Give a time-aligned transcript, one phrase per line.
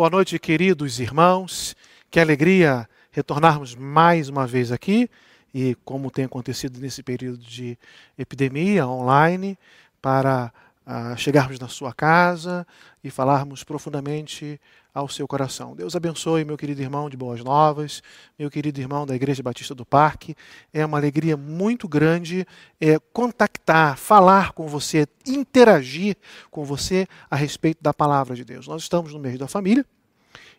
[0.00, 1.76] Boa noite, queridos irmãos.
[2.10, 5.10] Que alegria retornarmos mais uma vez aqui
[5.52, 7.76] e como tem acontecido nesse período de
[8.16, 9.58] epidemia online
[10.00, 10.50] para
[10.86, 12.66] uh, chegarmos na sua casa
[13.04, 14.58] e falarmos profundamente
[14.92, 15.74] ao seu coração.
[15.74, 18.02] Deus abençoe meu querido irmão de Boas Novas,
[18.38, 20.34] meu querido irmão da Igreja Batista do Parque.
[20.72, 22.46] É uma alegria muito grande
[22.80, 26.16] é, contactar, falar com você, interagir
[26.50, 28.66] com você a respeito da palavra de Deus.
[28.66, 29.86] Nós estamos no mês da família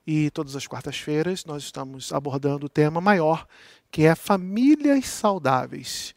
[0.05, 3.45] e todas as quartas-feiras nós estamos abordando o tema maior,
[3.91, 6.13] que é famílias saudáveis.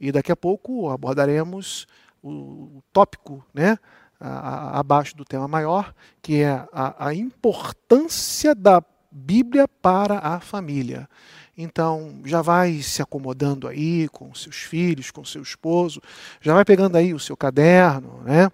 [0.00, 1.86] E daqui a pouco abordaremos
[2.22, 3.78] o tópico, né?
[4.20, 11.08] Abaixo do tema maior, que é a, a importância da Bíblia para a família.
[11.56, 16.00] Então, já vai se acomodando aí com seus filhos, com seu esposo,
[16.40, 18.50] já vai pegando aí o seu caderno, né?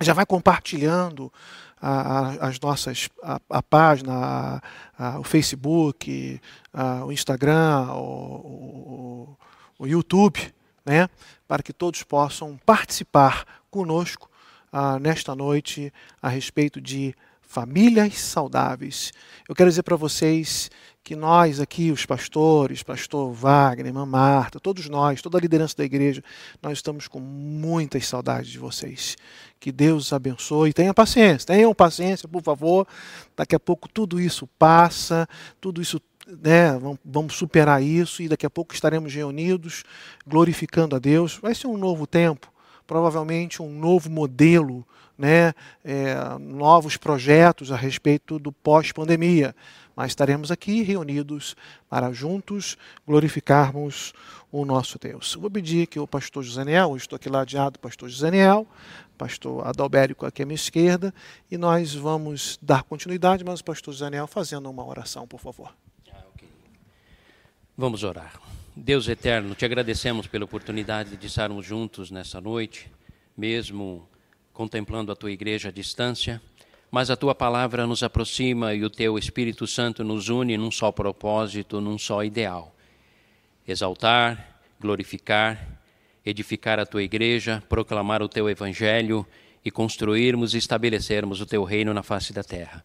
[0.00, 1.32] já vai compartilhando
[1.80, 4.62] a, a, as nossas, a, a página,
[5.18, 6.40] o Facebook,
[7.06, 9.36] o Instagram, o,
[9.78, 11.08] o, o YouTube, né?
[11.48, 14.29] para que todos possam participar conosco
[14.72, 17.14] ah, nesta noite a respeito de
[17.50, 19.12] famílias saudáveis.
[19.48, 20.70] Eu quero dizer para vocês
[21.02, 25.84] que nós aqui, os pastores, pastor Wagner, irmã Marta, todos nós, toda a liderança da
[25.84, 26.22] igreja,
[26.62, 29.16] nós estamos com muitas saudades de vocês.
[29.58, 30.72] Que Deus os abençoe.
[30.72, 32.86] Tenha paciência, tenham paciência, por favor.
[33.36, 35.26] Daqui a pouco tudo isso passa,
[35.60, 39.82] tudo isso né, vamos superar isso e daqui a pouco estaremos reunidos,
[40.24, 41.36] glorificando a Deus.
[41.42, 42.52] Vai ser um novo tempo
[42.90, 44.84] provavelmente um novo modelo,
[45.16, 49.54] né, é, novos projetos a respeito do pós-pandemia.
[49.94, 51.54] Mas estaremos aqui reunidos
[51.88, 54.12] para juntos glorificarmos
[54.50, 55.36] o nosso Deus.
[55.36, 58.66] Vou pedir que o pastor Josaniel, estou aqui ladeado do pastor Josaniel,
[59.16, 61.14] pastor Adalbérico aqui à minha esquerda,
[61.48, 65.72] e nós vamos dar continuidade, mas o pastor Josaniel fazendo uma oração, por favor.
[66.12, 66.24] Ah,
[67.78, 68.32] Vamos orar.
[68.82, 72.90] Deus eterno, te agradecemos pela oportunidade de estarmos juntos nessa noite,
[73.36, 74.08] mesmo
[74.54, 76.40] contemplando a tua igreja à distância,
[76.90, 80.90] mas a tua palavra nos aproxima e o teu Espírito Santo nos une num só
[80.90, 82.74] propósito, num só ideal:
[83.68, 85.78] exaltar, glorificar,
[86.24, 89.26] edificar a tua igreja, proclamar o teu evangelho
[89.62, 92.82] e construirmos e estabelecermos o teu reino na face da terra.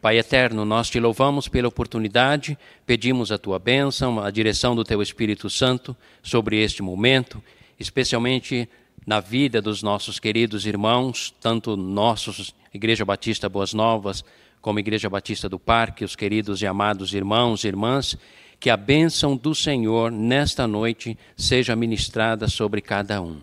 [0.00, 5.00] Pai eterno, nós te louvamos pela oportunidade, pedimos a tua bênção, a direção do teu
[5.00, 7.42] Espírito Santo sobre este momento,
[7.80, 8.68] especialmente
[9.06, 14.24] na vida dos nossos queridos irmãos, tanto nossos, Igreja Batista Boas Novas,
[14.60, 18.18] como Igreja Batista do Parque, os queridos e amados irmãos e irmãs,
[18.60, 23.38] que a bênção do Senhor nesta noite seja ministrada sobre cada um.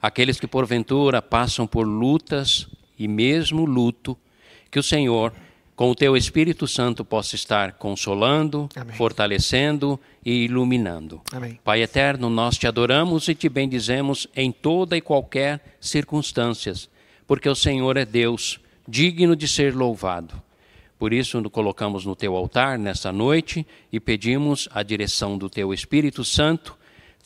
[0.00, 2.68] Aqueles que porventura passam por lutas
[2.98, 4.16] e mesmo luto,
[4.70, 5.32] que o Senhor
[5.76, 8.96] com o teu Espírito Santo possa estar consolando, Amém.
[8.96, 11.20] fortalecendo e iluminando.
[11.30, 11.60] Amém.
[11.62, 16.88] Pai eterno, nós te adoramos e te bendizemos em toda e qualquer circunstâncias,
[17.26, 20.42] porque o Senhor é Deus, digno de ser louvado.
[20.98, 25.74] Por isso, nos colocamos no teu altar nesta noite e pedimos a direção do teu
[25.74, 26.74] Espírito Santo,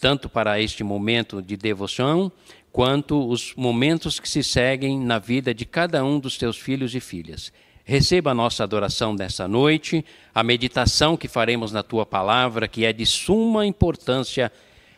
[0.00, 2.32] tanto para este momento de devoção,
[2.72, 7.00] quanto os momentos que se seguem na vida de cada um dos teus filhos e
[7.00, 7.52] filhas.
[7.84, 10.04] Receba a nossa adoração nessa noite,
[10.34, 14.52] a meditação que faremos na tua palavra, que é de suma importância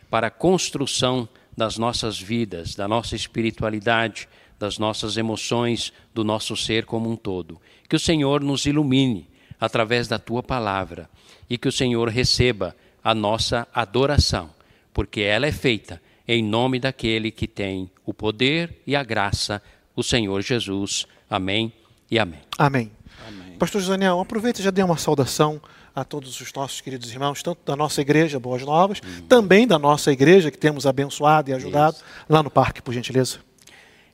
[0.09, 4.27] para a construção das nossas vidas, da nossa espiritualidade,
[4.59, 7.59] das nossas emoções, do nosso ser como um todo.
[7.89, 9.27] Que o Senhor nos ilumine
[9.59, 11.09] através da tua palavra
[11.49, 14.49] e que o Senhor receba a nossa adoração,
[14.93, 19.61] porque ela é feita em nome daquele que tem o poder e a graça,
[19.95, 21.05] o Senhor Jesus.
[21.29, 21.73] Amém
[22.13, 22.39] e amém.
[22.59, 22.91] Amém.
[23.27, 23.57] amém.
[23.57, 25.59] Pastor Josaniel, aproveita e já dê uma saudação
[25.95, 29.25] a todos os nossos queridos irmãos, tanto da nossa igreja Boas Novas, hum.
[29.27, 32.05] também da nossa igreja que temos abençoado e ajudado Isso.
[32.29, 33.39] lá no parque, por gentileza.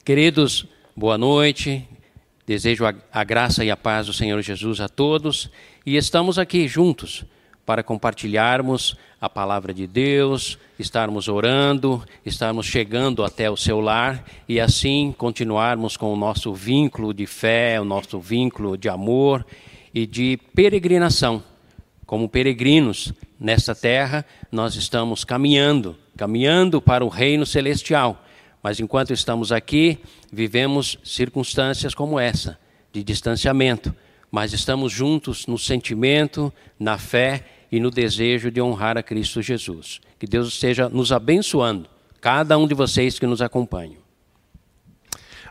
[0.06, 0.66] Queridos,
[0.96, 1.86] boa noite.
[2.46, 5.52] Desejo a, a graça e a paz do Senhor Jesus a todos
[5.86, 7.26] e estamos aqui juntos
[7.70, 14.60] para compartilharmos a palavra de Deus, estarmos orando, estarmos chegando até o seu lar e
[14.60, 19.46] assim continuarmos com o nosso vínculo de fé, o nosso vínculo de amor
[19.94, 21.44] e de peregrinação.
[22.08, 28.26] Como peregrinos nesta terra, nós estamos caminhando, caminhando para o reino celestial.
[28.64, 30.00] Mas enquanto estamos aqui,
[30.34, 32.58] vivemos circunstâncias como essa,
[32.92, 33.94] de distanciamento,
[34.32, 40.00] mas estamos juntos no sentimento, na fé e no desejo de honrar a Cristo Jesus.
[40.18, 41.88] Que Deus esteja nos abençoando,
[42.22, 44.10] cada um de vocês que nos acompanham.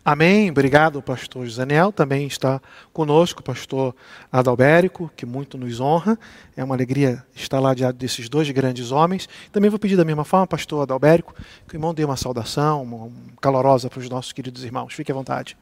[0.04, 0.50] Amém.
[0.50, 1.92] Obrigado, pastor José Nel.
[1.92, 2.62] Também está
[2.94, 3.94] conosco o pastor
[4.32, 6.18] Adalbérico, que muito nos honra.
[6.56, 9.28] É uma alegria estar lá diante desses dois grandes homens.
[9.52, 11.34] Também vou pedir da mesma forma, pastor Adalbérico,
[11.66, 14.94] que o irmão dê uma saudação uma calorosa para os nossos queridos irmãos.
[14.94, 15.58] Fique à vontade.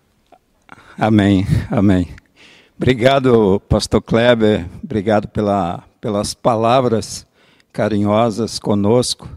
[0.97, 1.45] Amém.
[1.69, 2.15] Amém.
[2.77, 4.67] Obrigado, pastor Kleber.
[4.81, 7.27] Obrigado pela, pelas palavras
[7.73, 9.29] carinhosas conosco.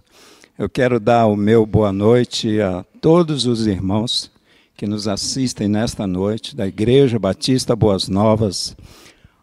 [0.56, 4.30] Eu quero dar o meu boa noite a todos os irmãos
[4.78, 8.78] que nos assistem nesta noite, da Igreja Batista Boas Novas,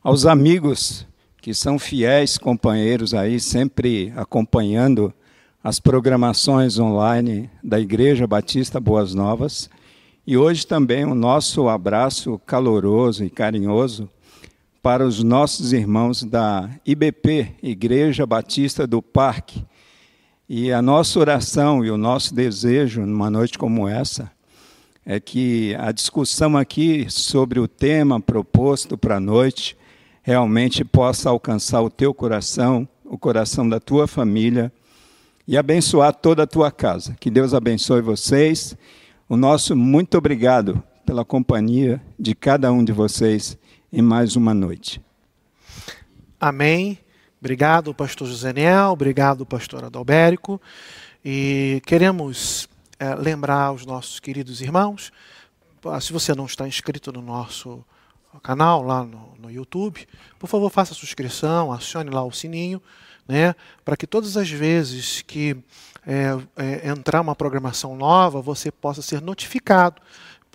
[0.05, 1.05] aos amigos
[1.43, 5.13] que são fiéis companheiros aí, sempre acompanhando
[5.65, 9.69] as programações online da Igreja Batista Boas Novas.
[10.25, 14.09] E hoje também o nosso abraço caloroso e carinhoso
[14.87, 19.65] para os nossos irmãos da IBP, Igreja Batista do Parque.
[20.49, 24.31] E a nossa oração e o nosso desejo numa noite como essa
[25.05, 29.77] é que a discussão aqui sobre o tema proposto para a noite
[30.23, 34.73] realmente possa alcançar o teu coração, o coração da tua família
[35.49, 37.17] e abençoar toda a tua casa.
[37.19, 38.77] Que Deus abençoe vocês.
[39.29, 43.59] O nosso muito obrigado pela companhia de cada um de vocês
[43.97, 45.01] em mais uma noite.
[46.39, 46.99] Amém.
[47.41, 50.61] Obrigado, pastor José Niel, obrigado, pastor Adalbérico.
[51.25, 55.11] E queremos é, lembrar aos nossos queridos irmãos,
[56.03, 57.83] se você não está inscrito no nosso
[58.43, 60.07] canal lá no, no YouTube,
[60.39, 62.83] por favor faça a subscrição, acione lá o sininho,
[63.27, 65.57] né, para que todas as vezes que
[66.07, 70.03] é, é, entrar uma programação nova, você possa ser notificado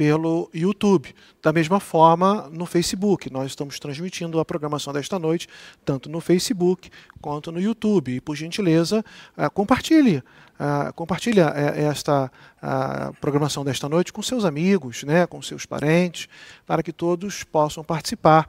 [0.02, 1.14] pelo YouTube.
[1.44, 3.32] Da mesma forma, no Facebook.
[3.32, 5.48] Nós estamos transmitindo a programação desta noite,
[5.86, 6.90] tanto no Facebook
[7.22, 8.16] quanto no YouTube.
[8.16, 9.06] E, por gentileza,
[9.38, 10.24] uh, compartilhe.
[10.60, 12.32] Uh, compartilhe uh, esta
[13.20, 16.30] programação desta noite com seus amigos, né, com seus parentes,
[16.68, 18.48] para que todos possam participar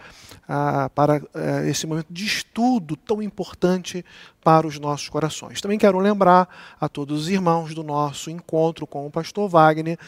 [0.95, 1.23] para
[1.67, 4.05] esse momento de estudo tão importante
[4.45, 5.63] para os nossos corações.
[5.63, 6.47] Também quero lembrar
[6.79, 9.99] a todos os irmãos do nosso encontro com o pastor Wagner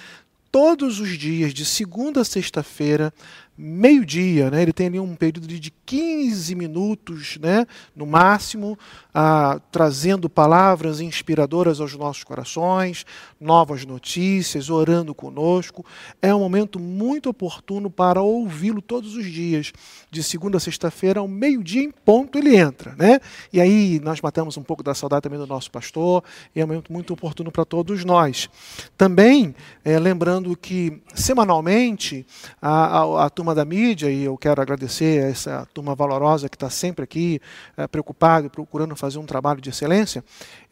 [0.54, 3.12] todos os dias, de segunda a sexta-feira,
[3.56, 4.62] meio-dia, né?
[4.62, 7.66] ele tem ali um período de 15 minutos, né?
[7.94, 8.76] no máximo,
[9.14, 13.06] ah, trazendo palavras inspiradoras aos nossos corações,
[13.40, 15.84] novas notícias, orando conosco.
[16.20, 19.72] É um momento muito oportuno para ouvi-lo todos os dias,
[20.10, 22.94] de segunda a sexta-feira, ao meio-dia em ponto ele entra.
[22.98, 23.20] Né?
[23.52, 26.24] E aí nós matamos um pouco da saudade também do nosso pastor,
[26.56, 28.48] e é um momento muito oportuno para todos nós.
[28.96, 29.54] Também,
[29.84, 32.26] é, lembrando que semanalmente
[32.60, 36.54] a, a, a turma da mídia, e eu quero agradecer a essa turma valorosa que
[36.54, 37.40] está sempre aqui,
[37.76, 40.22] é, preocupada e procurando fazer um trabalho de excelência,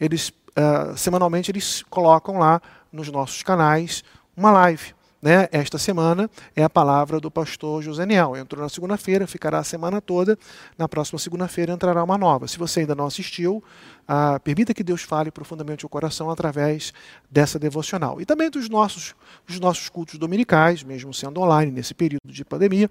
[0.01, 4.05] eles, é, semanalmente, eles colocam lá nos nossos canais
[4.37, 4.95] uma live.
[5.23, 5.49] Né?
[5.53, 8.37] Esta semana é a palavra do pastor José Niel.
[8.37, 10.37] Entrou na segunda-feira, ficará a semana toda.
[10.77, 12.49] Na próxima segunda-feira entrará uma nova.
[12.49, 13.63] Se você ainda não assistiu,
[14.09, 16.93] ah, permita que Deus fale profundamente o coração através
[17.31, 18.21] dessa devocional.
[18.21, 19.15] E também dos nossos,
[19.47, 22.91] dos nossos cultos dominicais, mesmo sendo online nesse período de pandemia.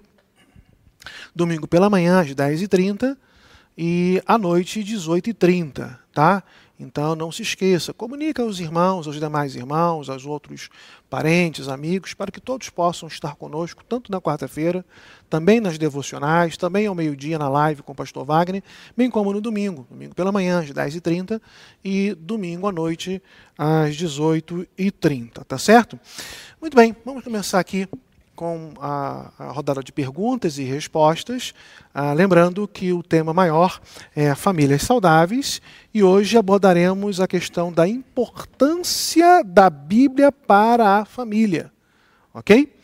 [1.36, 3.14] Domingo pela manhã, às 10h30
[3.76, 5.98] e à noite, 18h30.
[6.14, 6.42] Tá?
[6.82, 10.68] Então não se esqueça, comunica aos irmãos, aos demais irmãos, aos outros
[11.08, 14.84] parentes, amigos, para que todos possam estar conosco, tanto na quarta-feira,
[15.30, 18.64] também nas devocionais, também ao meio-dia na live com o pastor Wagner,
[18.96, 21.40] bem como no domingo, domingo pela manhã às 10h30
[21.84, 23.22] e domingo à noite
[23.56, 25.98] às 18h30, tá certo?
[26.60, 27.88] Muito bem, vamos começar aqui
[28.42, 31.54] com a, a, rodada de perguntas e respostas.
[31.94, 33.80] Ah, lembrando que o tema maior
[34.16, 35.62] é famílias saudáveis
[35.94, 41.70] e hoje abordaremos a questão da importância da Bíblia para a família.
[42.34, 42.74] Ok?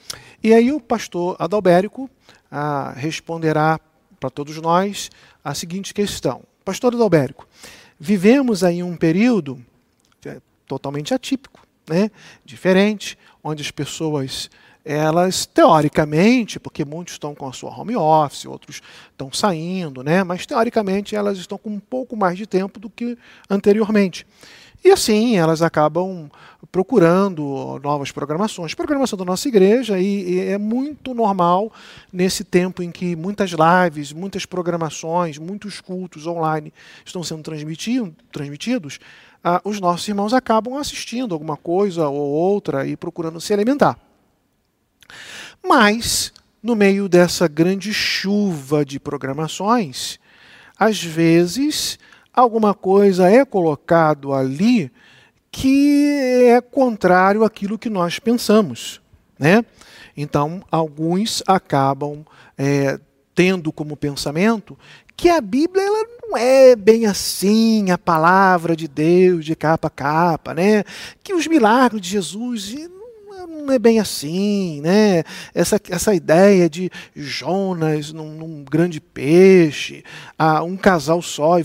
[0.45, 2.09] E aí o pastor Adalbérico
[2.49, 3.81] ah, responderá
[4.21, 5.11] para todos nós
[5.43, 6.45] a seguinte questão.
[6.65, 7.49] Pastor Adalbérico,
[7.99, 9.61] vivemos aí um período
[10.25, 12.13] é, totalmente atípico, né?
[12.45, 14.49] diferente, onde as pessoas
[14.89, 18.81] elas, teoricamente, porque muitos estão com a sua home office, outros
[19.11, 20.25] estão saindo, né?
[20.25, 23.19] mas teoricamente elas estão com um pouco mais de tempo do que
[23.51, 24.27] anteriormente.
[24.83, 26.31] E assim elas acabam
[26.73, 31.71] procurando novas programações, programação da nossa igreja, e, e, é muito normal
[32.11, 36.73] nesse tempo em que muitas lives, muitas programações, muitos cultos online
[37.05, 38.99] estão sendo transmitido, transmitidos,
[39.45, 44.08] ah, os nossos irmãos acabam assistindo alguma coisa ou outra e procurando se alimentar.
[45.65, 50.19] Mas, no meio dessa grande chuva de programações,
[50.79, 51.99] às vezes
[52.33, 54.93] alguma coisa é colocado ali
[55.51, 59.01] que é contrário àquilo que nós pensamos,
[59.39, 59.65] né?
[60.17, 62.25] Então, alguns acabam
[62.57, 62.99] é,
[63.35, 64.79] tendo como pensamento
[65.17, 69.91] que a Bíblia ela não é bem assim, a palavra de Deus de capa a
[69.91, 70.85] capa, né?
[71.25, 72.75] Que os milagres de Jesus
[73.49, 75.25] não é bem assim, né?
[75.55, 80.05] Essa, essa ideia de Jonas num, num grande peixe,
[80.39, 81.57] ah, um casal só,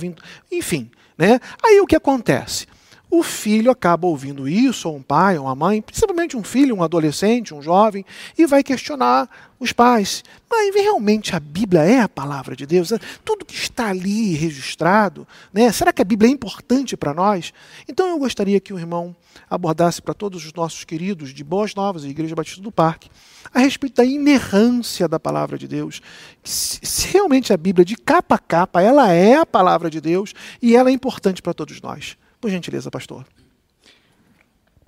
[0.51, 1.39] enfim, né?
[1.63, 2.67] Aí o que acontece?
[3.15, 6.81] O filho acaba ouvindo isso, ou um pai, ou uma mãe, principalmente um filho, um
[6.81, 8.03] adolescente, um jovem,
[8.35, 9.29] e vai questionar
[9.59, 10.23] os pais.
[10.49, 12.91] Mas realmente a Bíblia é a palavra de Deus?
[13.23, 15.71] Tudo que está ali registrado, né?
[15.71, 17.53] será que a Bíblia é importante para nós?
[17.87, 19.15] Então eu gostaria que o irmão
[19.47, 23.11] abordasse para todos os nossos queridos de Boas Novas e Igreja Batista do Parque
[23.53, 26.01] a respeito da inerrância da palavra de Deus.
[26.43, 30.75] Se, realmente a Bíblia, de capa a capa, ela é a palavra de Deus e
[30.75, 32.17] ela é importante para todos nós.
[32.43, 33.25] Por gentileza, pastor.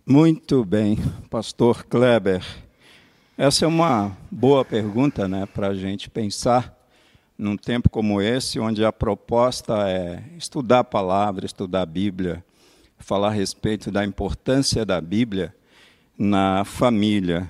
[0.06, 0.98] Muito bem,
[1.30, 2.46] pastor Kleber.
[3.38, 6.78] Essa é uma boa pergunta né, para a gente pensar
[7.38, 12.44] num tempo como esse, onde a proposta é estudar a palavra, estudar a Bíblia,
[13.00, 15.56] falar a respeito da importância da Bíblia
[16.18, 17.50] na família.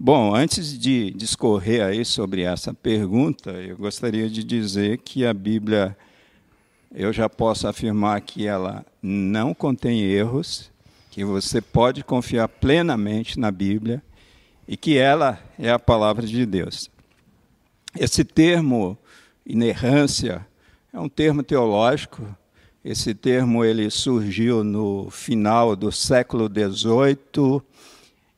[0.00, 5.94] Bom, antes de discorrer aí sobre essa pergunta, eu gostaria de dizer que a Bíblia
[6.94, 10.70] eu já posso afirmar que ela não contém erros,
[11.10, 14.00] que você pode confiar plenamente na Bíblia
[14.66, 16.88] e que ela é a palavra de Deus.
[17.98, 18.96] Esse termo
[19.44, 20.46] inerrância
[20.92, 22.24] é um termo teológico.
[22.84, 27.60] Esse termo ele surgiu no final do século XVIII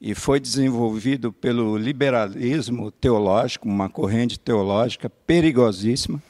[0.00, 6.22] e foi desenvolvido pelo liberalismo teológico, uma corrente teológica perigosíssima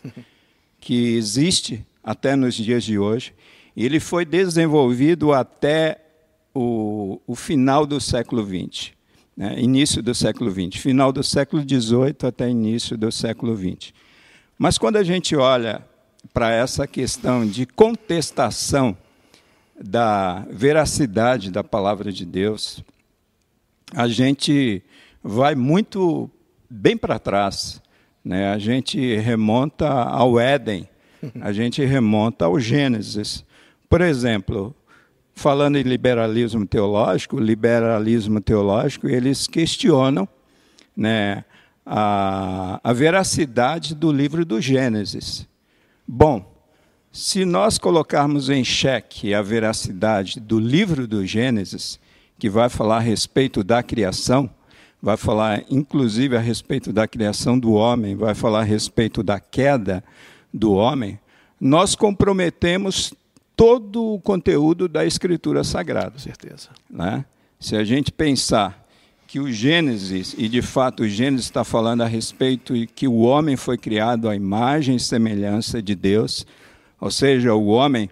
[0.80, 3.34] que existe até nos dias de hoje.
[3.76, 6.00] Ele foi desenvolvido até
[6.54, 8.92] o, o final do século XX,
[9.36, 9.60] né?
[9.60, 13.92] início do século XX, final do século XVIII até início do século XX.
[14.56, 15.84] Mas quando a gente olha
[16.32, 18.96] para essa questão de contestação
[19.78, 22.82] da veracidade da palavra de Deus,
[23.92, 24.82] a gente
[25.22, 26.30] vai muito
[26.70, 27.82] bem para trás.
[28.24, 28.50] Né?
[28.50, 30.88] A gente remonta ao Éden,
[31.40, 33.44] a gente remonta ao Gênesis.
[33.88, 34.74] Por exemplo,
[35.34, 40.28] falando em liberalismo teológico, liberalismo teológico, eles questionam
[40.96, 41.44] né,
[41.84, 45.46] a, a veracidade do livro do Gênesis.
[46.08, 46.54] Bom,
[47.12, 51.98] se nós colocarmos em xeque a veracidade do livro do Gênesis,
[52.38, 54.50] que vai falar a respeito da criação,
[55.00, 60.02] vai falar inclusive a respeito da criação do homem, vai falar a respeito da queda,
[60.52, 61.18] do homem,
[61.60, 63.12] nós comprometemos
[63.56, 66.12] todo o conteúdo da Escritura Sagrada.
[66.12, 66.68] Com certeza.
[66.90, 67.24] Né?
[67.58, 68.86] Se a gente pensar
[69.26, 73.18] que o Gênesis, e de fato o Gênesis está falando a respeito de que o
[73.18, 76.46] homem foi criado à imagem e semelhança de Deus,
[77.00, 78.08] ou seja, o homem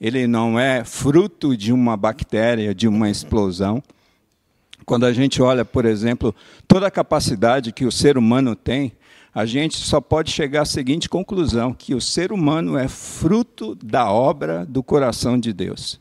[0.00, 3.82] ele não é fruto de uma bactéria, de uma explosão.
[4.84, 6.34] Quando a gente olha, por exemplo,
[6.68, 8.92] toda a capacidade que o ser humano tem,
[9.36, 14.10] a gente só pode chegar à seguinte conclusão: que o ser humano é fruto da
[14.10, 16.00] obra do coração de Deus.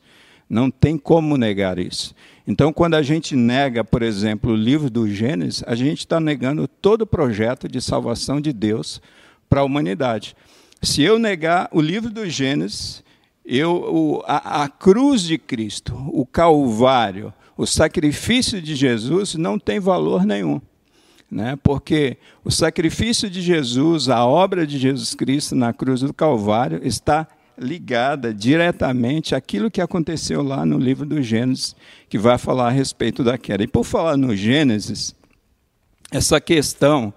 [0.49, 2.15] Não tem como negar isso.
[2.47, 6.65] Então, quando a gente nega, por exemplo, o livro do Gênesis, a gente está negando
[6.65, 9.01] todo o projeto de salvação de Deus
[9.49, 10.33] para a humanidade.
[10.81, 13.03] Se eu negar o livro do Gênesis,
[13.43, 20.25] eu, a, a cruz de Cristo, o Calvário, o sacrifício de Jesus não tem valor
[20.25, 20.61] nenhum
[21.29, 21.57] né?
[21.61, 27.27] porque o sacrifício de Jesus, a obra de Jesus Cristo na cruz do Calvário, está
[27.57, 31.75] ligada diretamente àquilo que aconteceu lá no livro do Gênesis,
[32.09, 33.63] que vai falar a respeito da queda.
[33.63, 35.15] E por falar no Gênesis,
[36.11, 37.13] essa questão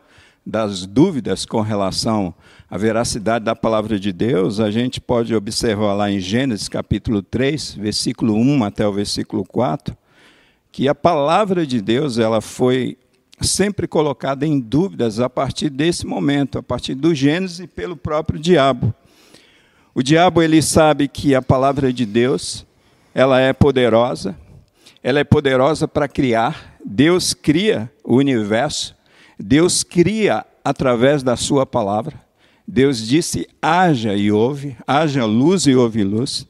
[0.47, 2.35] das dúvidas com relação
[2.71, 7.75] à veracidade da palavra de Deus, a gente pode observar lá em Gênesis capítulo 3,
[7.75, 9.97] versículo 1 até o versículo 4,
[10.73, 12.97] que a palavra de Deus ela foi
[13.41, 18.39] sempre colocada em dúvidas a partir desse momento, a partir do Gênesis e pelo próprio
[18.39, 18.95] diabo.
[19.95, 22.65] O diabo ele sabe que a palavra de Deus,
[23.15, 24.37] ela é poderosa,
[25.03, 26.77] ela é poderosa para criar.
[26.85, 28.95] Deus cria o universo,
[29.39, 32.15] Deus cria através da sua palavra.
[32.67, 36.47] Deus disse: haja e ouve, haja luz e ouve luz.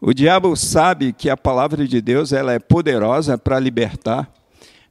[0.00, 4.30] O diabo sabe que a palavra de Deus ela é poderosa para libertar,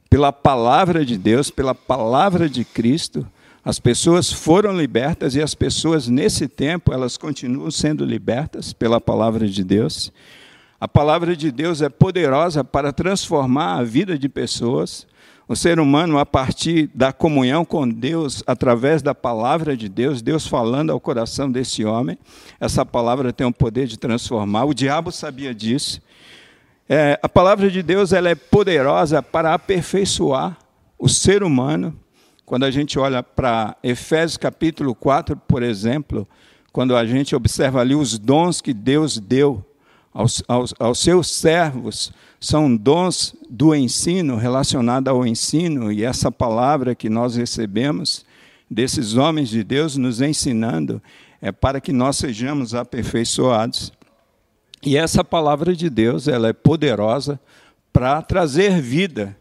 [0.08, 3.26] pela palavra de Deus, pela palavra de Cristo,
[3.64, 9.48] as pessoas foram libertas e as pessoas nesse tempo, elas continuam sendo libertas pela palavra
[9.48, 10.12] de Deus.
[10.80, 15.04] A palavra de Deus é poderosa para transformar a vida de pessoas.
[15.48, 20.46] O ser humano, a partir da comunhão com Deus, através da palavra de Deus, Deus
[20.46, 22.16] falando ao coração desse homem,
[22.60, 24.64] essa palavra tem o poder de transformar.
[24.64, 26.00] O diabo sabia disso.
[26.88, 30.56] É, a palavra de Deus ela é poderosa para aperfeiçoar
[30.96, 31.98] o ser humano.
[32.44, 36.28] Quando a gente olha para Efésios capítulo 4, por exemplo,
[36.72, 39.64] quando a gente observa ali os dons que Deus deu
[40.14, 46.94] aos, aos, aos seus servos, são dons do ensino, relacionado ao ensino, e essa palavra
[46.94, 48.24] que nós recebemos
[48.70, 51.02] desses homens de Deus nos ensinando
[51.42, 53.92] é para que nós sejamos aperfeiçoados.
[54.84, 57.40] E essa palavra de Deus, ela é poderosa
[57.92, 59.36] para trazer vida.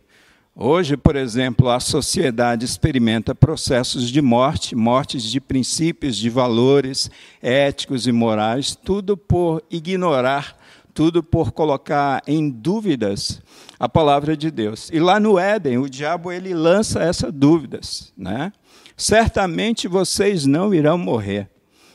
[0.56, 7.12] Hoje, por exemplo, a sociedade experimenta processos de morte, mortes de princípios, de valores
[7.42, 10.58] éticos e morais, tudo por ignorar
[10.96, 13.42] tudo por colocar em dúvidas
[13.78, 14.90] a palavra de Deus.
[14.94, 18.54] E lá no Éden, o diabo ele lança essas dúvidas, né?
[18.96, 21.50] Certamente vocês não irão morrer.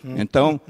[0.04, 0.60] Então,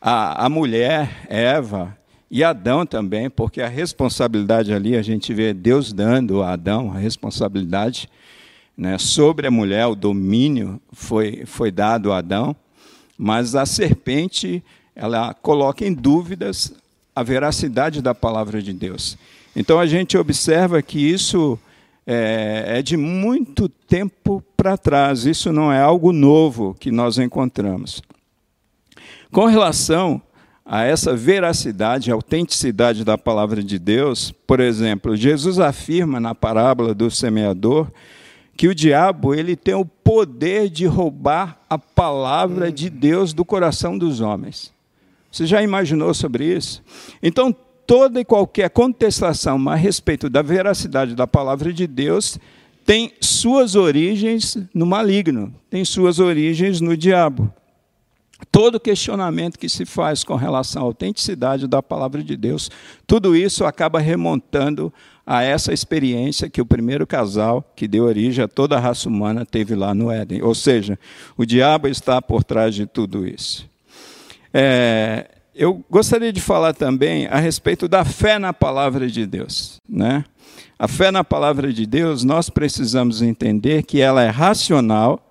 [0.00, 1.96] a, a mulher, Eva,
[2.30, 6.98] e Adão também, porque a responsabilidade ali, a gente vê Deus dando a Adão a
[6.98, 8.08] responsabilidade
[8.76, 12.54] né, sobre a mulher, o domínio foi, foi dado a Adão,
[13.16, 14.62] mas a serpente,
[14.94, 16.72] ela coloca em dúvidas
[17.16, 19.18] a veracidade da palavra de Deus.
[19.56, 21.58] Então a gente observa que isso
[22.06, 28.00] é, é de muito tempo para trás, isso não é algo novo que nós encontramos.
[29.32, 30.22] Com relação
[30.70, 37.10] a essa veracidade, autenticidade da palavra de Deus, por exemplo, Jesus afirma na parábola do
[37.10, 37.90] semeador
[38.54, 43.96] que o diabo ele tem o poder de roubar a palavra de Deus do coração
[43.96, 44.70] dos homens.
[45.32, 46.82] Você já imaginou sobre isso?
[47.22, 47.54] Então,
[47.86, 52.38] toda e qualquer contestação a respeito da veracidade da palavra de Deus
[52.84, 57.50] tem suas origens no maligno, tem suas origens no diabo.
[58.50, 62.70] Todo questionamento que se faz com relação à autenticidade da palavra de Deus,
[63.06, 64.92] tudo isso acaba remontando
[65.26, 69.44] a essa experiência que o primeiro casal que deu origem a toda a raça humana
[69.44, 70.42] teve lá no Éden.
[70.42, 70.98] Ou seja,
[71.36, 73.68] o diabo está por trás de tudo isso.
[74.54, 79.78] É, eu gostaria de falar também a respeito da fé na palavra de Deus.
[79.86, 80.24] Né?
[80.78, 85.27] A fé na palavra de Deus, nós precisamos entender que ela é racional,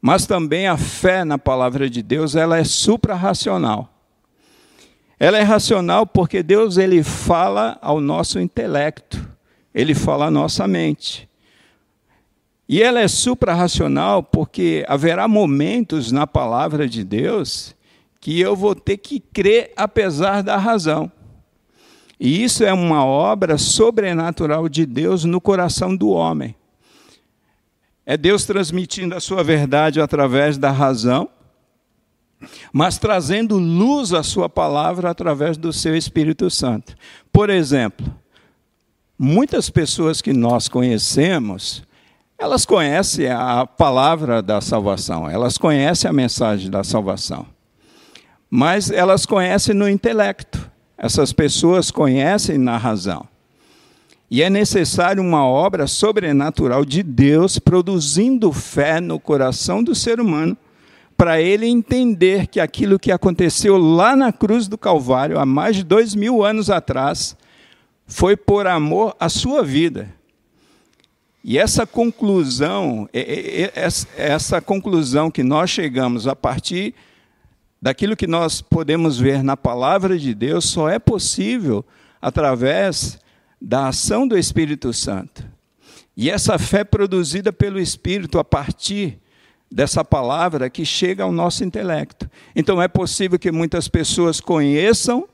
[0.00, 3.88] mas também a fé na palavra de Deus, ela é suprarracional.
[5.18, 9.28] Ela é racional porque Deus ele fala ao nosso intelecto,
[9.74, 11.28] ele fala à nossa mente.
[12.66, 17.74] E ela é suprarracional porque haverá momentos na palavra de Deus
[18.20, 21.10] que eu vou ter que crer apesar da razão.
[22.18, 26.54] E isso é uma obra sobrenatural de Deus no coração do homem.
[28.04, 31.28] É Deus transmitindo a sua verdade através da razão,
[32.72, 36.94] mas trazendo luz à sua palavra através do seu Espírito Santo.
[37.32, 38.06] Por exemplo,
[39.18, 41.82] muitas pessoas que nós conhecemos,
[42.38, 47.46] elas conhecem a palavra da salvação, elas conhecem a mensagem da salvação
[48.50, 50.68] mas elas conhecem no intelecto.
[50.98, 53.26] Essas pessoas conhecem na razão.
[54.30, 60.56] E é necessário uma obra sobrenatural de Deus produzindo fé no coração do ser humano,
[61.16, 65.82] para ele entender que aquilo que aconteceu lá na cruz do Calvário, há mais de
[65.82, 67.36] dois mil anos atrás,
[68.06, 70.08] foi por amor à sua vida.
[71.42, 73.08] E essa conclusão,
[74.16, 76.94] essa conclusão que nós chegamos a partir
[77.82, 81.84] daquilo que nós podemos ver na palavra de Deus só é possível
[82.20, 83.18] através
[83.60, 85.44] da ação do Espírito Santo.
[86.16, 89.18] E essa fé produzida pelo Espírito a partir
[89.70, 92.28] dessa palavra que chega ao nosso intelecto.
[92.56, 95.28] Então é possível que muitas pessoas conheçam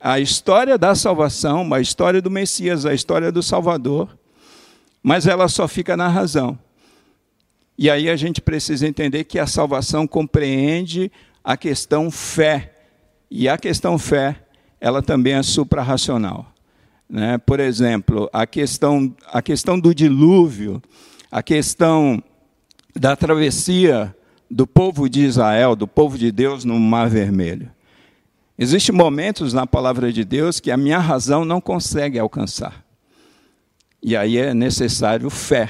[0.00, 4.16] a história da salvação, a história do Messias, a história do Salvador,
[5.02, 6.58] mas ela só fica na razão.
[7.76, 11.12] E aí a gente precisa entender que a salvação compreende
[11.44, 12.74] a questão fé.
[13.30, 14.36] E a questão fé,
[14.80, 16.52] ela também é suprarracional.
[17.08, 17.38] Né?
[17.38, 20.82] Por exemplo, a questão, a questão do dilúvio,
[21.30, 22.22] a questão
[22.94, 24.14] da travessia
[24.50, 27.70] do povo de Israel, do povo de Deus no Mar Vermelho.
[28.58, 32.84] Existem momentos na palavra de Deus que a minha razão não consegue alcançar.
[34.02, 35.68] E aí é necessário fé,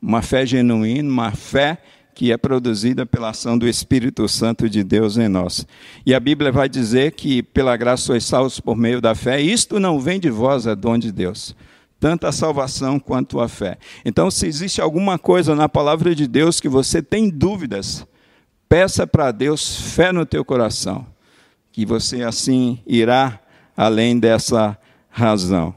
[0.00, 1.78] uma fé genuína, uma fé
[2.14, 5.66] que é produzida pela ação do Espírito Santo de Deus em nós.
[6.04, 9.40] E a Bíblia vai dizer que pela graça sois salvos por meio da fé.
[9.40, 11.54] Isto não vem de vós, é dom de Deus.
[12.00, 13.76] tanto a salvação quanto a fé.
[14.04, 18.06] Então, se existe alguma coisa na palavra de Deus que você tem dúvidas,
[18.66, 21.06] peça para Deus fé no teu coração,
[21.70, 23.38] que você assim irá
[23.76, 24.78] além dessa
[25.10, 25.74] razão.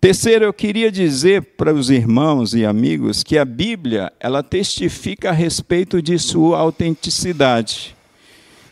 [0.00, 5.32] Terceiro, eu queria dizer para os irmãos e amigos que a Bíblia ela testifica a
[5.32, 7.96] respeito de sua autenticidade,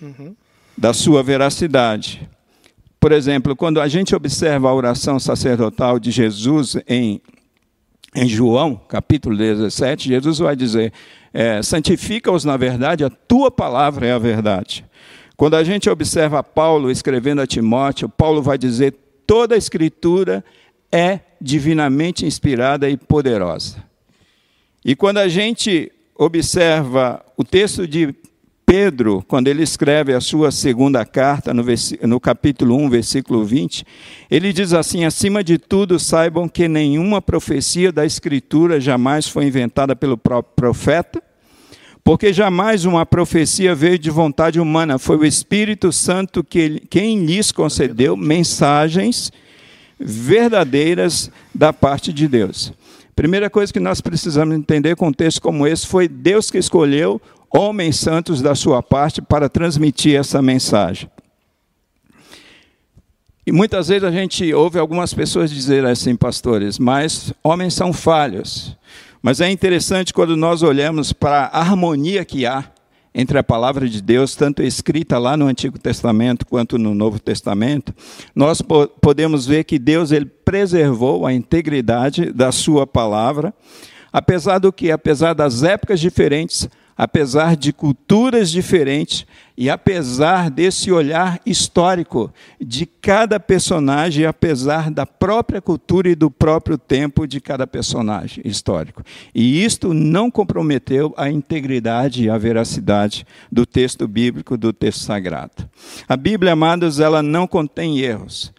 [0.01, 0.37] uhum.
[0.77, 2.29] da sua veracidade.
[3.01, 7.21] Por exemplo, quando a gente observa a oração sacerdotal de Jesus em,
[8.15, 10.93] em João, capítulo 17, Jesus vai dizer:
[11.33, 14.85] é, santifica-os na verdade, a tua palavra é a verdade.
[15.37, 18.95] Quando a gente observa Paulo escrevendo a Timóteo, Paulo vai dizer:
[19.27, 20.63] toda a escritura é
[21.40, 23.76] divinamente inspirada e poderosa.
[24.85, 28.14] E quando a gente observa o texto de
[28.66, 31.62] Pedro, quando ele escreve a sua segunda carta, no,
[32.02, 33.85] no, capítulo 1, versículo 20,
[34.30, 39.94] ele diz assim: Acima de tudo, saibam que nenhuma profecia da Escritura jamais foi inventada
[39.94, 41.22] pelo próprio profeta,
[42.02, 47.52] porque jamais uma profecia veio de vontade humana, foi o Espírito Santo que, quem lhes
[47.52, 49.30] concedeu mensagens
[49.98, 52.72] verdadeiras da parte de Deus.
[53.14, 57.20] Primeira coisa que nós precisamos entender com um texto como esse foi Deus que escolheu
[57.48, 61.09] homens santos da sua parte para transmitir essa mensagem.
[63.46, 68.76] E muitas vezes a gente ouve algumas pessoas dizer assim, pastores, mas homens são falhos.
[69.22, 72.64] Mas é interessante quando nós olhamos para a harmonia que há
[73.14, 77.94] entre a palavra de Deus, tanto escrita lá no Antigo Testamento quanto no Novo Testamento,
[78.35, 83.55] nós po podemos ver que Deus ele preservou a integridade da sua palavra,
[84.12, 89.26] apesar do que, apesar das épocas diferentes, apesar de culturas diferentes
[89.57, 96.76] e apesar desse olhar histórico de cada personagem, apesar da própria cultura e do próprio
[96.76, 99.02] tempo de cada personagem histórico.
[99.35, 105.68] E isto não comprometeu a integridade e a veracidade do texto bíblico, do texto sagrado.
[106.09, 108.52] A Bíblia, amados, ela não contém erros.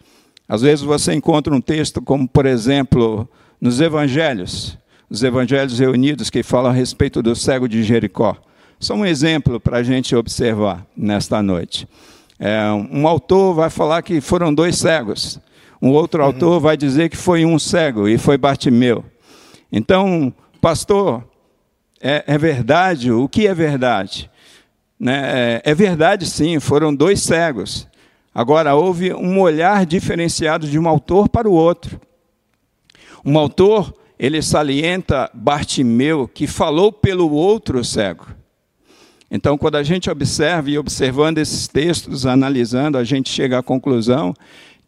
[0.48, 3.28] Às vezes você encontra um texto como, por exemplo,
[3.60, 8.36] nos evangelhos, os evangelhos reunidos que falam a respeito do cego de Jericó.
[8.78, 11.88] Só um exemplo para a gente observar nesta noite.
[12.38, 15.40] É, um autor vai falar que foram dois cegos.
[15.80, 16.26] Um outro uhum.
[16.26, 19.04] autor vai dizer que foi um cego e foi Bartimeu.
[19.72, 21.24] Então, pastor,
[22.00, 23.10] é, é verdade?
[23.10, 24.30] O que é verdade?
[24.98, 25.60] Né?
[25.64, 27.88] É, é verdade, sim, foram dois cegos.
[28.34, 31.98] Agora, houve um olhar diferenciado de um autor para o outro.
[33.24, 38.26] Um autor ele salienta Bartimeu, que falou pelo outro cego.
[39.30, 44.32] Então, quando a gente observa e observando esses textos, analisando, a gente chega à conclusão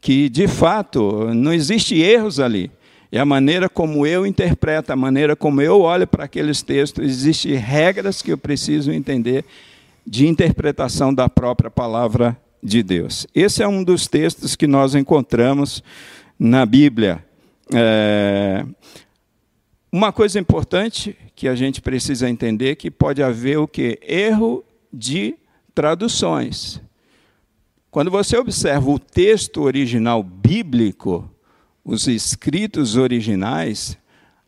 [0.01, 2.71] que, de fato, não existe erros ali.
[3.11, 7.55] É a maneira como eu interpreto, a maneira como eu olho para aqueles textos, existem
[7.55, 9.45] regras que eu preciso entender
[10.07, 13.27] de interpretação da própria palavra de Deus.
[13.35, 15.83] Esse é um dos textos que nós encontramos
[16.39, 17.25] na Bíblia.
[17.75, 18.65] É,
[19.91, 25.35] uma coisa importante que a gente precisa entender que pode haver o que erro de
[25.75, 26.81] traduções.
[27.91, 31.31] Quando você observa o texto original bíblico,
[31.85, 33.97] os escritos originais,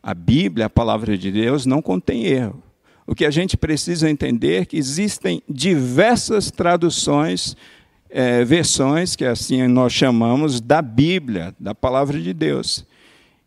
[0.01, 2.61] a Bíblia, a palavra de Deus, não contém erro.
[3.07, 7.57] O que a gente precisa entender é que existem diversas traduções,
[8.09, 12.85] é, versões, que assim nós chamamos, da Bíblia, da palavra de Deus.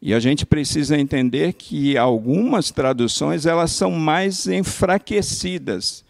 [0.07, 6.05] E a gente precisa entender que algumas traduções elas são mais enfraquecidas.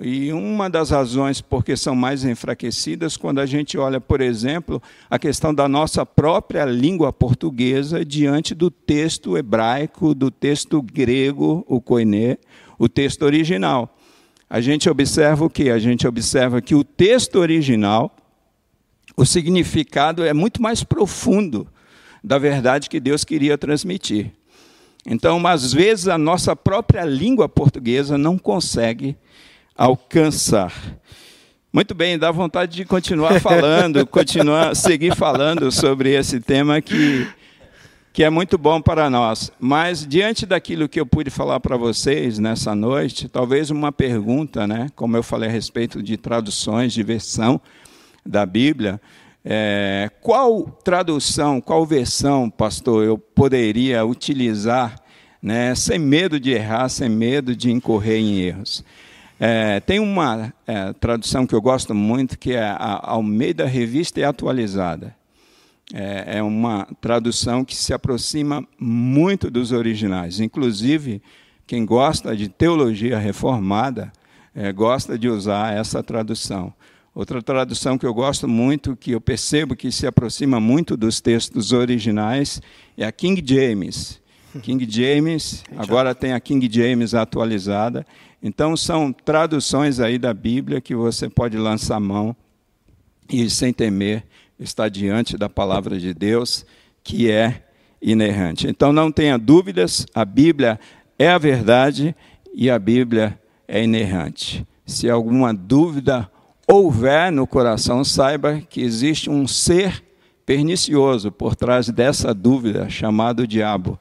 [0.00, 5.20] E uma das razões porque são mais enfraquecidas, quando a gente olha, por exemplo, a
[5.20, 12.38] questão da nossa própria língua portuguesa diante do texto hebraico, do texto grego, o koiné,
[12.76, 13.96] o texto original.
[14.50, 15.70] A gente observa o que?
[15.70, 18.16] A gente observa que o texto original,
[19.16, 21.68] o significado é muito mais profundo
[22.28, 24.30] da verdade que Deus queria transmitir.
[25.06, 29.16] Então, às vezes, a nossa própria língua portuguesa não consegue
[29.74, 30.70] alcançar.
[31.72, 37.26] Muito bem, dá vontade de continuar falando, continuar, seguir falando sobre esse tema que,
[38.12, 39.50] que é muito bom para nós.
[39.58, 44.88] Mas, diante daquilo que eu pude falar para vocês nessa noite, talvez uma pergunta, né?
[44.94, 47.58] como eu falei a respeito de traduções, de versão
[48.26, 49.00] da Bíblia,
[49.50, 55.00] é, qual tradução, qual versão, pastor, eu poderia utilizar
[55.40, 58.84] né, sem medo de errar, sem medo de incorrer em erros?
[59.40, 64.24] É, tem uma é, tradução que eu gosto muito, que é a Almeida Revista e
[64.24, 65.16] Atualizada.
[65.94, 70.40] é, é uma tradução que se aproxima muito dos originais.
[70.40, 71.22] Inclusive,
[71.66, 74.12] quem gosta de teologia reformada
[74.54, 76.74] é, gosta de usar essa tradução.
[77.18, 81.72] Outra tradução que eu gosto muito, que eu percebo que se aproxima muito dos textos
[81.72, 82.62] originais,
[82.96, 84.22] é a King James.
[84.62, 88.06] King James, agora tem a King James atualizada.
[88.40, 92.36] Então são traduções aí da Bíblia que você pode lançar mão
[93.28, 94.22] e sem temer
[94.56, 96.64] estar diante da palavra de Deus,
[97.02, 97.64] que é
[98.00, 98.68] inerrante.
[98.68, 100.78] Então não tenha dúvidas, a Bíblia
[101.18, 102.14] é a verdade
[102.54, 104.64] e a Bíblia é inerrante.
[104.86, 106.30] Se alguma dúvida
[106.70, 110.04] houver no coração, saiba que existe um ser
[110.44, 113.98] pernicioso por trás dessa dúvida, chamado diabo.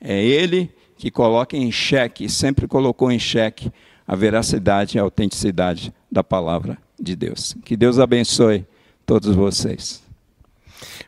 [0.00, 3.70] É ele que coloca em xeque, sempre colocou em xeque,
[4.08, 7.54] a veracidade e a autenticidade da palavra de Deus.
[7.64, 8.64] Que Deus abençoe
[9.04, 10.02] todos vocês.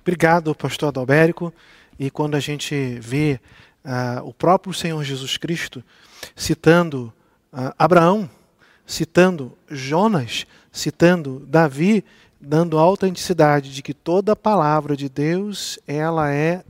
[0.01, 1.53] Obrigado, pastor Adalbérico.
[1.99, 3.41] E quando a gente vê
[3.85, 5.83] uh, o próprio Senhor Jesus Cristo
[6.35, 7.13] citando
[7.53, 8.29] uh, Abraão,
[8.87, 10.47] citando Jonas,
[10.79, 12.05] citando Davi,
[12.41, 16.65] dando a autenticidade de que toda a palavra de Deus ela é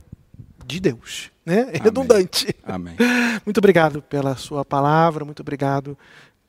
[0.65, 1.69] de Deus, né?
[1.73, 2.55] É redundante.
[2.63, 2.95] Amém.
[3.45, 5.97] Muito obrigado pela sua palavra, muito obrigado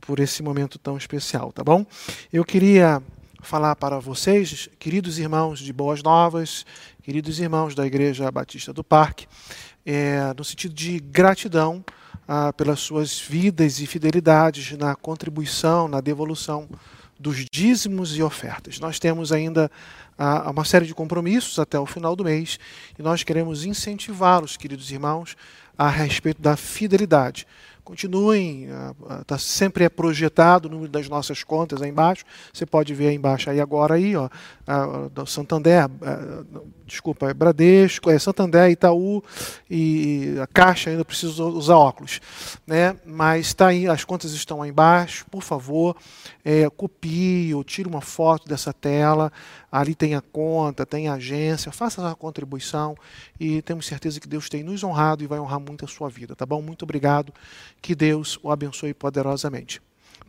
[0.00, 1.86] por esse momento tão especial, tá bom?
[2.32, 3.02] Eu queria
[3.42, 6.66] falar para vocês, queridos irmãos de Boas Novas,
[7.02, 9.26] queridos irmãos da Igreja Batista do Parque,
[9.86, 11.84] é, no sentido de gratidão
[12.28, 16.68] ah, pelas suas vidas e fidelidades na contribuição, na devolução
[17.20, 18.80] dos dízimos e ofertas.
[18.80, 19.70] Nós temos ainda
[20.16, 22.58] ah, uma série de compromissos até o final do mês
[22.98, 25.36] e nós queremos incentivá-los, queridos irmãos,
[25.76, 27.46] a respeito da fidelidade
[27.90, 28.68] continuem,
[29.26, 32.24] tá, sempre é projetado o número das nossas contas aí embaixo.
[32.52, 34.28] Você pode ver aí embaixo aí agora aí, ó,
[34.64, 35.90] a, Santander,
[36.86, 39.24] desculpa, é Bradesco, é Santander, Itaú
[39.68, 42.20] e a Caixa ainda precisa usar óculos,
[42.64, 42.96] né?
[43.04, 45.26] Mas está aí, as contas estão aí embaixo.
[45.28, 45.96] Por favor,
[46.44, 49.32] é, copie ou tire uma foto dessa tela.
[49.72, 52.96] Ali tem a conta, tem a agência, faça a contribuição
[53.38, 56.34] e temos certeza que Deus tem nos honrado e vai honrar muito a sua vida,
[56.34, 56.60] tá bom?
[56.60, 57.32] Muito obrigado.
[57.80, 59.80] Que Deus o abençoe poderosamente.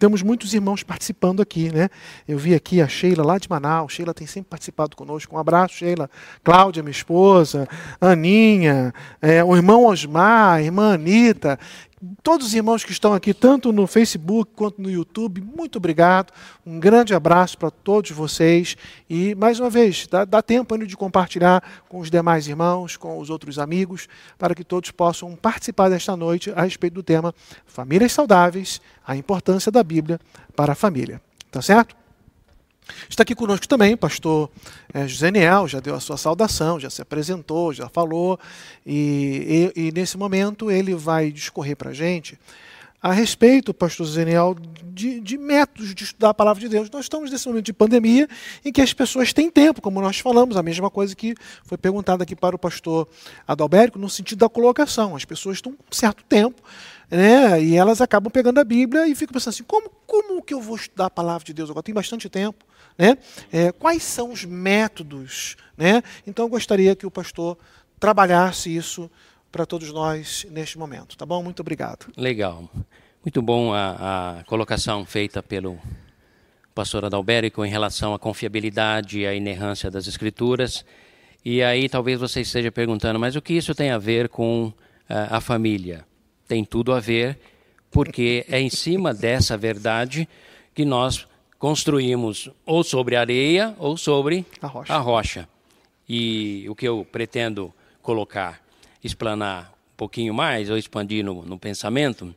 [0.01, 1.87] Temos muitos irmãos participando aqui, né?
[2.27, 3.93] Eu vi aqui a Sheila lá de Manaus.
[3.93, 5.35] Sheila tem sempre participado conosco.
[5.35, 6.09] Um abraço, Sheila.
[6.43, 7.67] Cláudia, minha esposa.
[7.99, 8.91] Aninha.
[9.21, 11.59] É, o irmão Osmar, a irmã Anitta
[12.23, 16.33] todos os irmãos que estão aqui, tanto no Facebook quanto no YouTube, muito obrigado.
[16.65, 18.75] Um grande abraço para todos vocês.
[19.09, 23.19] E, mais uma vez, dá, dá tempo ainda de compartilhar com os demais irmãos, com
[23.19, 27.33] os outros amigos, para que todos possam participar desta noite a respeito do tema
[27.65, 30.19] Famílias Saudáveis, a importância da Bíblia
[30.55, 31.21] para a família.
[31.51, 32.00] Tá certo?
[33.09, 34.49] Está aqui conosco também o pastor
[34.93, 38.39] é, José Niel, já deu a sua saudação, já se apresentou, já falou,
[38.85, 42.37] e, e, e nesse momento ele vai discorrer para a gente
[43.01, 46.87] a respeito, pastor Zeniel, de, de, métodos de estudar a palavra de Deus.
[46.91, 48.27] Nós estamos nesse momento de pandemia
[48.63, 52.21] em que as pessoas têm tempo, como nós falamos, a mesma coisa que foi perguntada
[52.21, 53.07] aqui para o pastor
[53.47, 55.15] Adalberico, no sentido da colocação.
[55.15, 56.61] As pessoas estão um certo tempo,
[57.11, 60.61] né, e elas acabam pegando a Bíblia e ficam pensando assim, como, como que eu
[60.61, 61.83] vou estudar a palavra de Deus agora?
[61.83, 62.65] Tem bastante tempo.
[62.97, 63.17] Né?
[63.51, 65.57] É, quais são os métodos?
[65.77, 66.01] Né?
[66.25, 67.57] Então eu gostaria que o pastor
[67.99, 69.11] trabalhasse isso
[69.51, 71.17] para todos nós neste momento.
[71.17, 71.43] Tá bom?
[71.43, 72.07] Muito obrigado.
[72.15, 72.69] Legal.
[73.23, 75.77] Muito bom a, a colocação feita pelo
[76.73, 80.85] pastor Adalberico em relação à confiabilidade e à inerrância das Escrituras.
[81.43, 84.73] E aí talvez você esteja perguntando, mas o que isso tem a ver com uh,
[85.07, 86.05] a família?
[86.51, 87.39] Tem tudo a ver,
[87.89, 90.27] porque é em cima dessa verdade
[90.75, 91.25] que nós
[91.57, 94.93] construímos ou sobre areia ou sobre a rocha.
[94.93, 95.49] a rocha.
[96.09, 98.61] E o que eu pretendo colocar,
[99.01, 102.35] explanar um pouquinho mais, ou expandir no, no pensamento,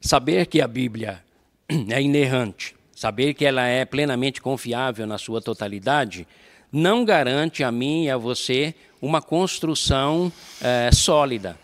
[0.00, 1.24] saber que a Bíblia
[1.90, 6.24] é inerrante, saber que ela é plenamente confiável na sua totalidade,
[6.70, 11.58] não garante a mim e a você uma construção é, sólida.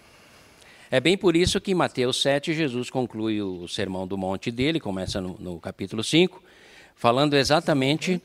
[0.90, 4.78] É bem por isso que em Mateus 7, Jesus conclui o Sermão do Monte dele,
[4.78, 6.40] começa no, no capítulo 5,
[6.94, 8.20] falando exatamente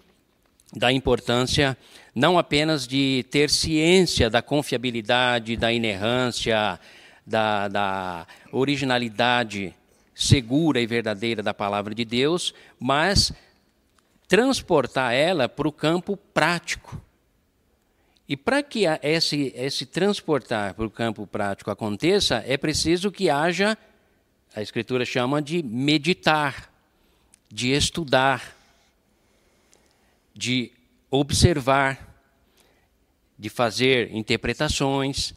[0.72, 1.76] da importância
[2.14, 6.80] não apenas de ter ciência da confiabilidade, da inerrância,
[7.26, 9.74] da, da originalidade
[10.14, 13.34] segura e verdadeira da palavra de Deus, mas
[14.28, 17.02] transportar ela para o campo prático
[18.32, 23.78] e para que esse, esse transportar para o campo prático aconteça, é preciso que haja,
[24.56, 26.72] a Escritura chama de meditar,
[27.52, 28.56] de estudar,
[30.34, 30.72] de
[31.10, 32.08] observar.
[33.38, 35.34] de fazer interpretações.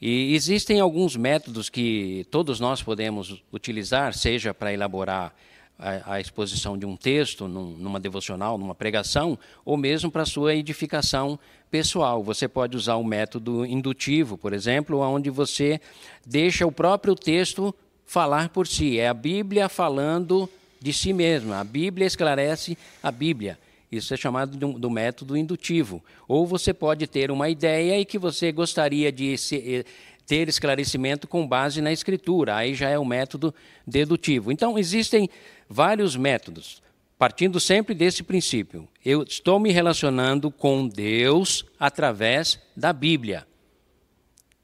[0.00, 5.32] E existem alguns métodos que todos nós podemos utilizar, seja para elaborar
[5.78, 10.54] a, a, exposição de um texto, num, numa devocional, numa pregação, ou mesmo para sua
[10.54, 11.38] edificação
[11.70, 12.22] pessoal.
[12.22, 15.80] Você pode usar o método indutivo, por exemplo, onde você
[16.24, 17.74] deixa o próprio texto
[18.06, 18.98] falar por si.
[18.98, 20.48] É a Bíblia falando
[20.80, 21.60] de si mesma.
[21.60, 23.58] A Bíblia esclarece a Bíblia.
[23.90, 26.02] Isso é chamado do, do, método indutivo.
[26.26, 29.84] Ou você pode ter uma ideia e que você gostaria de se, eh,
[30.26, 32.56] ter esclarecimento com base na escritura.
[32.56, 33.54] Aí já é o método
[33.86, 34.50] dedutivo.
[34.50, 35.28] Então, existem
[35.68, 36.82] vários métodos,
[37.18, 38.88] partindo sempre desse princípio.
[39.04, 43.46] Eu estou me relacionando com Deus através da Bíblia.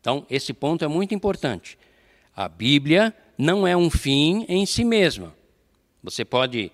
[0.00, 1.78] Então, esse ponto é muito importante.
[2.34, 5.34] A Bíblia não é um fim em si mesma.
[6.02, 6.72] Você pode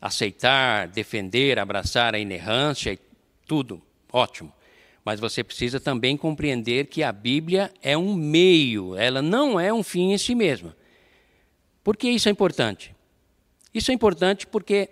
[0.00, 2.98] aceitar, defender, abraçar a inerrância
[3.46, 3.80] tudo,
[4.12, 4.52] ótimo.
[5.06, 9.80] Mas você precisa também compreender que a Bíblia é um meio, ela não é um
[9.80, 10.76] fim em si mesma.
[11.84, 12.92] Por que isso é importante?
[13.72, 14.90] Isso é importante porque,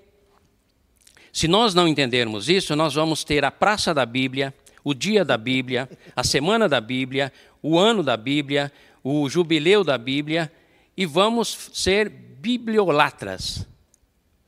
[1.33, 5.37] se nós não entendermos isso, nós vamos ter a praça da Bíblia, o dia da
[5.37, 8.71] Bíblia, a semana da Bíblia, o ano da Bíblia,
[9.03, 10.49] o jubileu da Bíblia,
[10.97, 13.67] e vamos ser bibliolatras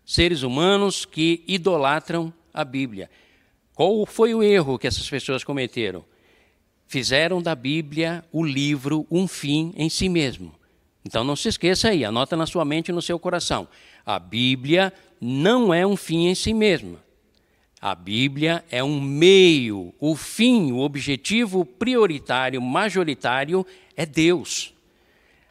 [0.05, 3.11] seres humanos que idolatram a Bíblia.
[3.77, 6.03] Qual foi o erro que essas pessoas cometeram?
[6.89, 10.55] Fizeram da Bíblia o livro um fim em si mesmo.
[11.05, 13.69] Então não se esqueça aí, anota na sua mente e no seu coração.
[14.07, 17.05] A Bíblia não é um fim em si mesma.
[17.79, 24.73] A Bíblia é um meio, o fim, o objetivo prioritário, majoritário é Deus.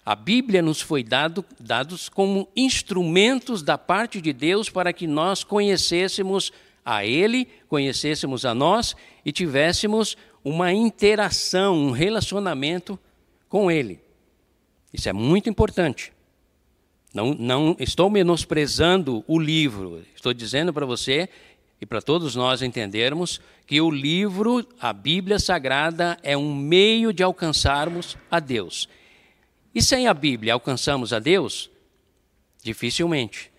[0.04, 5.44] A Bíblia nos foi dado dados como instrumentos da parte de Deus para que nós
[5.44, 6.52] conhecêssemos
[6.86, 8.96] a Ele, conhecêssemos a nós
[9.26, 13.00] e tivéssemos uma interação, um relacionamento
[13.50, 14.00] com Ele.
[14.94, 16.14] Isso é muito importante.
[17.12, 21.28] Não, não estou menosprezando o livro, estou dizendo para você
[21.82, 27.24] e para todos nós entendermos que o livro, a Bíblia Sagrada, é um meio de
[27.24, 28.88] alcançarmos a Deus.
[29.74, 31.70] E sem a Bíblia alcançamos a Deus?
[32.62, 33.52] Dificilmente.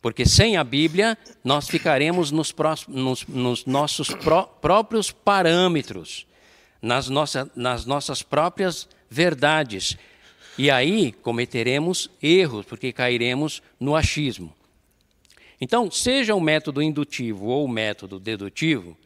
[0.00, 2.54] Porque sem a Bíblia nós ficaremos nos,
[2.86, 6.26] nos, nos nossos pró próprios parâmetros,
[6.80, 9.96] nas, nossa, nas nossas próprias verdades.
[10.56, 14.54] E aí cometeremos erros, porque cairemos no achismo.
[15.60, 18.96] Então, seja o método indutivo ou o método dedutivo,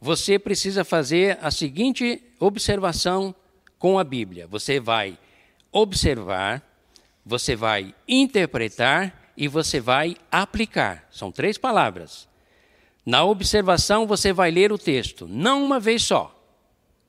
[0.00, 3.34] você precisa fazer a seguinte observação
[3.78, 4.46] com a Bíblia.
[4.46, 5.18] Você vai
[5.72, 6.62] observar,
[7.24, 11.06] você vai interpretar e você vai aplicar.
[11.10, 12.28] São três palavras.
[13.04, 16.34] Na observação, você vai ler o texto, não uma vez só,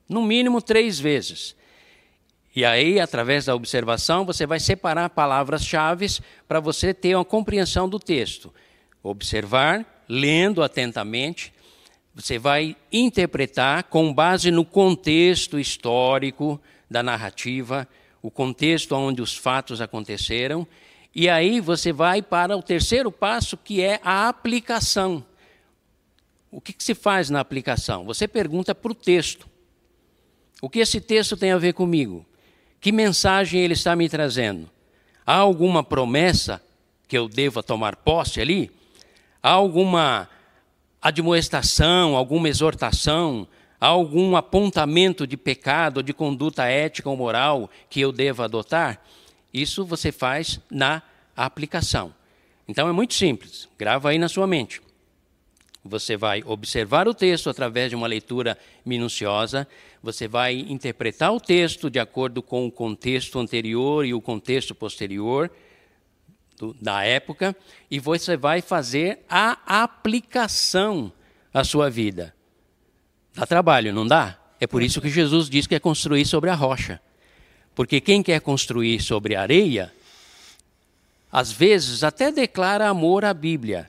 [0.08, 1.56] no mínimo três vezes.
[2.56, 6.08] E aí, através da observação, você vai separar palavras-chave
[6.48, 8.54] para você ter uma compreensão do texto.
[9.04, 11.54] Observar, lendo atentamente,
[12.16, 16.60] você vai interpretar com base no contexto histórico
[16.90, 17.88] da narrativa,
[18.24, 20.68] o contexto onde os fatos aconteceram,
[21.20, 25.26] e aí você vai para o terceiro passo, que é a aplicação.
[26.52, 28.06] O que, que se faz na aplicação?
[28.06, 29.50] Você pergunta para o texto:
[30.62, 32.24] o que esse texto tem a ver comigo?
[32.80, 34.70] Que mensagem ele está me trazendo?
[35.26, 36.62] Há alguma promessa
[37.08, 38.70] que eu deva tomar posse ali?
[39.42, 40.30] Há alguma
[41.02, 43.48] admoestação, alguma exortação,
[43.80, 49.00] Há algum apontamento de pecado, de conduta ética ou moral que eu deva adotar?
[49.54, 51.02] Isso você faz na
[51.36, 52.14] aplicação.
[52.68, 54.82] Então é muito simples, grava aí na sua mente.
[55.84, 59.68] Você vai observar o texto através de uma leitura minuciosa,
[60.04, 65.50] você vai interpretar o texto de acordo com o contexto anterior e o contexto posterior
[66.58, 67.56] do, da época,
[67.90, 71.12] e você vai fazer a aplicação
[71.54, 72.36] à sua vida.
[73.34, 74.38] Dá trabalho, não dá?
[74.60, 77.00] É por isso que Jesus diz que é construir sobre a rocha.
[77.78, 79.94] Porque quem quer construir sobre areia,
[81.32, 83.88] às vezes até declara amor à Bíblia,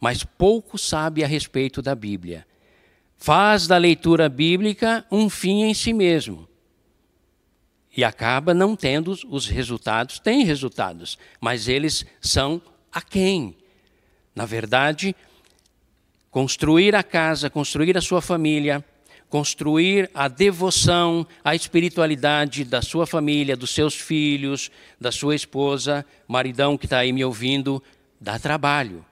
[0.00, 2.44] mas pouco sabe a respeito da Bíblia.
[3.16, 6.48] Faz da leitura bíblica um fim em si mesmo.
[7.96, 12.60] E acaba não tendo os resultados, tem resultados, mas eles são
[12.90, 13.56] a quem?
[14.34, 15.14] Na verdade,
[16.28, 18.84] construir a casa, construir a sua família,
[19.32, 24.70] construir a devoção, a espiritualidade da sua família, dos seus filhos,
[25.00, 27.82] da sua esposa, maridão que está aí me ouvindo,
[28.20, 29.02] dá trabalho.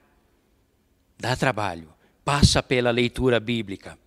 [1.18, 1.88] Dá trabalho.
[2.22, 3.98] Passa pela leitura bíblica.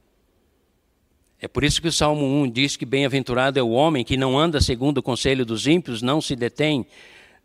[1.42, 4.38] É por isso que o Salmo 1 diz que bem-aventurado é o homem que não
[4.38, 6.86] anda segundo o conselho dos ímpios, não se detém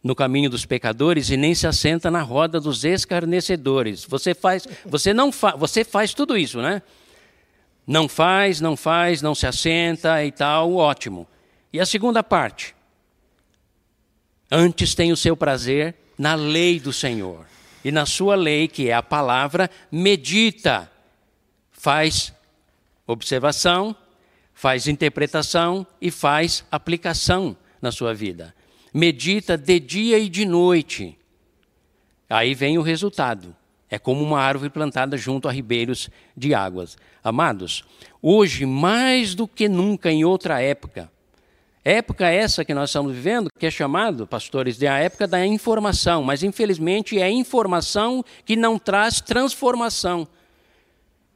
[0.04, 4.04] no caminho dos pecadores e nem se assenta na roda dos escarnecedores.
[4.04, 6.82] Você faz, você não fa, você faz tudo isso, né?
[7.89, 11.26] Não faz, não faz, não se assenta e tal, ótimo.
[11.72, 12.76] E a segunda parte?
[14.51, 17.47] Antes tem o seu prazer na lei do Senhor.
[17.84, 20.91] E na sua lei, que é a palavra, medita,
[21.72, 22.32] faz
[23.07, 23.97] observação,
[24.53, 28.55] faz interpretação e faz aplicação na sua vida
[28.93, 31.16] medita de dia e de noite.
[32.28, 33.55] Aí vem o resultado.
[33.91, 36.97] É como uma árvore plantada junto a ribeiros de águas.
[37.24, 37.84] Amados,
[38.20, 41.11] hoje, mais do que nunca em outra época,
[41.84, 46.22] época essa que nós estamos vivendo, que é chamado, pastores, de a época da informação,
[46.22, 50.28] mas infelizmente é informação que não traz transformação,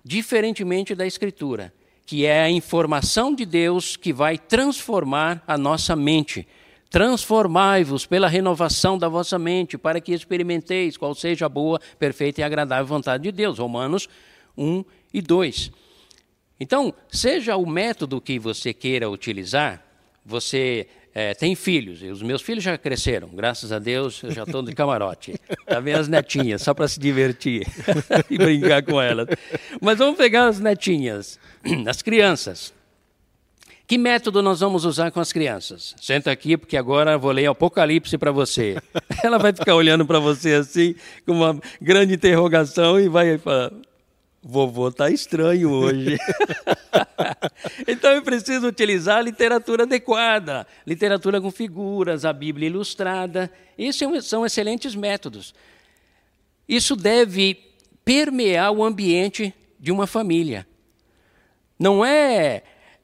[0.04, 1.72] diferentemente da Escritura,
[2.04, 6.46] que é a informação de Deus que vai transformar a nossa mente
[6.92, 12.44] Transformai-vos pela renovação da vossa mente, para que experimenteis qual seja a boa, perfeita e
[12.44, 13.58] agradável vontade de Deus.
[13.58, 14.10] Romanos
[14.58, 14.84] 1
[15.14, 15.72] e 2.
[16.60, 19.82] Então, seja o método que você queira utilizar,
[20.22, 24.42] você é, tem filhos, e os meus filhos já cresceram, graças a Deus, eu já
[24.42, 25.34] estou de camarote.
[25.48, 27.66] Está vendo as netinhas, só para se divertir
[28.28, 29.28] e brincar com elas.
[29.80, 31.40] Mas vamos pegar as netinhas,
[31.88, 32.74] as crianças.
[33.92, 35.94] Que método nós vamos usar com as crianças?
[36.00, 38.78] Senta aqui, porque agora vou ler Apocalipse para você.
[39.22, 40.94] Ela vai ficar olhando para você assim,
[41.26, 43.70] com uma grande interrogação, e vai falar:
[44.42, 46.16] Vovô está estranho hoje.
[47.86, 53.52] então eu preciso utilizar a literatura adequada, literatura com figuras, a Bíblia ilustrada.
[53.76, 55.54] Esses é são excelentes métodos.
[56.66, 57.58] Isso deve
[58.02, 60.66] permear o ambiente de uma família.
[61.78, 62.62] Não é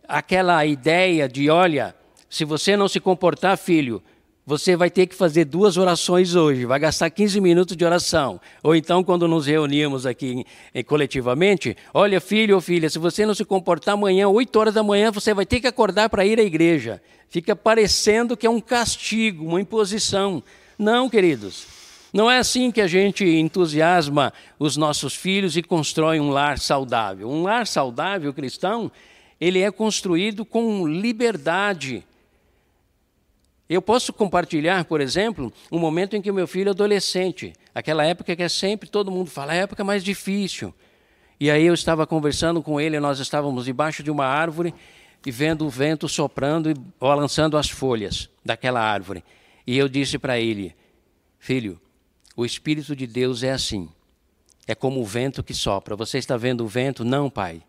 [0.09, 1.94] aquela ideia de: olha,
[2.28, 4.02] se você não se comportar, filho,
[4.46, 8.40] você vai ter que fazer duas orações hoje, vai gastar 15 minutos de oração.
[8.62, 10.42] Ou então, quando nos reunimos aqui
[10.86, 15.11] coletivamente, olha, filho ou filha, se você não se comportar amanhã, 8 horas da manhã,
[15.11, 17.02] você vai ter que acordar para ir à igreja.
[17.28, 20.42] Fica parecendo que é um castigo, uma imposição.
[20.78, 21.66] Não, queridos.
[22.11, 27.28] Não é assim que a gente entusiasma os nossos filhos e constrói um lar saudável.
[27.28, 28.90] Um lar saudável cristão
[29.41, 32.05] ele é construído com liberdade.
[33.68, 38.34] Eu posso compartilhar, por exemplo, um momento em que meu filho é adolescente, aquela época
[38.34, 40.74] que é sempre todo mundo fala, é a época mais difícil.
[41.39, 44.74] E aí eu estava conversando com ele, nós estávamos debaixo de uma árvore
[45.24, 49.22] e vendo o vento soprando e balançando as folhas daquela árvore.
[49.66, 50.74] E eu disse para ele:
[51.39, 51.80] Filho,
[52.34, 53.89] o Espírito de Deus é assim.
[54.66, 55.95] É como o vento que sopra.
[55.97, 57.05] Você está vendo o vento?
[57.05, 57.62] Não, pai.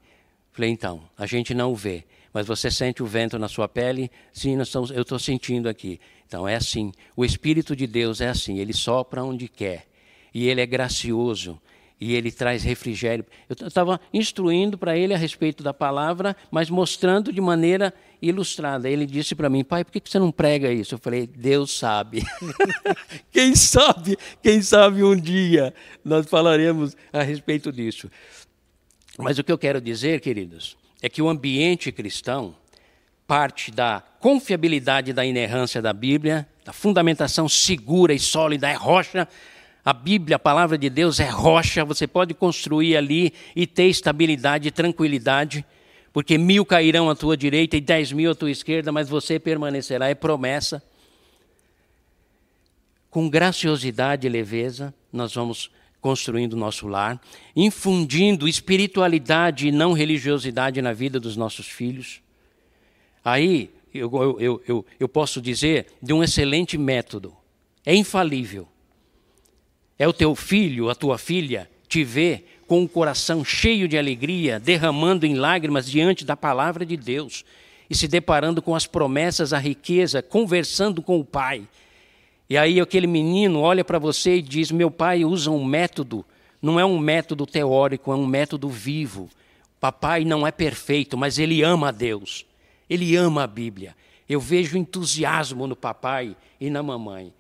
[0.60, 2.04] Falei, então, a gente não o vê,
[2.34, 4.12] mas você sente o vento na sua pele?
[4.34, 6.02] Sim, estamos, eu estou sentindo aqui.
[6.28, 6.92] Então é assim.
[7.16, 9.88] O Espírito de Deus é assim, ele sopra onde quer.
[10.34, 11.58] E ele é gracioso.
[11.98, 13.26] E ele traz refrigério.
[13.48, 18.90] Eu estava instruindo para ele a respeito da palavra, mas mostrando de maneira ilustrada.
[18.90, 20.96] Ele disse para mim, pai, por que você não prega isso?
[20.96, 22.22] Eu falei, Deus sabe.
[23.32, 28.10] quem sabe, quem sabe um dia nós falaremos a respeito disso.
[29.22, 32.56] Mas o que eu quero dizer, queridos, é que o ambiente cristão
[33.28, 39.28] parte da confiabilidade da inerrância da Bíblia, da fundamentação segura e sólida, é rocha.
[39.84, 44.70] A Bíblia, a palavra de Deus é rocha, você pode construir ali e ter estabilidade
[44.70, 45.66] e tranquilidade,
[46.14, 50.08] porque mil cairão à tua direita e dez mil à tua esquerda, mas você permanecerá,
[50.08, 50.82] é promessa.
[53.10, 55.70] Com graciosidade e leveza, nós vamos
[56.02, 57.20] construindo nosso lar,
[57.56, 62.22] infundindo espiritualidade e não religiosidade na vida dos nossos filhos.
[63.24, 67.36] Aí eu, eu, eu, eu posso dizer de um excelente método,
[67.86, 68.68] é infalível.
[69.98, 74.60] É o teu filho, a tua filha, te ver com o coração cheio de alegria,
[74.60, 77.44] derramando em lágrimas diante da palavra de Deus
[77.90, 81.68] e se deparando com as promessas, a riqueza, conversando com o Pai
[82.50, 86.26] e aí aquele menino olha para você e diz: Meu pai usa um método,
[86.62, 89.30] não é um método teórico, é um método vivo.
[89.80, 92.46] Papai não é perfeito, mas ele ama a Deus.
[92.90, 93.96] Ele ama a Bíblia.
[94.28, 97.32] Eu vejo entusiasmo no papai e na mamãe.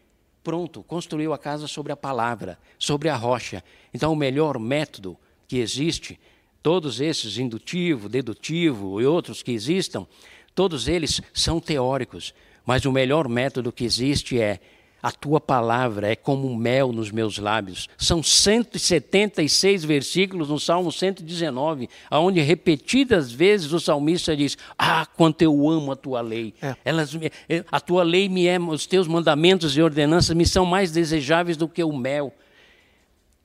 [0.43, 3.64] Pronto, construiu a casa sobre a palavra, sobre a rocha.
[3.93, 6.20] Então, o melhor método que existe,
[6.64, 10.07] todos esses, indutivo, dedutivo e outros que existam,
[10.55, 12.34] todos eles são teóricos.
[12.66, 14.60] Mas o melhor método que existe é
[15.02, 17.88] A tua palavra é como mel nos meus lábios.
[17.97, 25.70] São 176 versículos no Salmo 119, onde repetidas vezes o salmista diz: Ah, quanto eu
[25.70, 26.54] amo a tua lei.
[26.62, 26.76] É.
[26.84, 30.91] Elas, eh, a tua lei me é, os teus mandamentos e ordenanças me são mais
[30.91, 32.34] desejáveis do que o mel.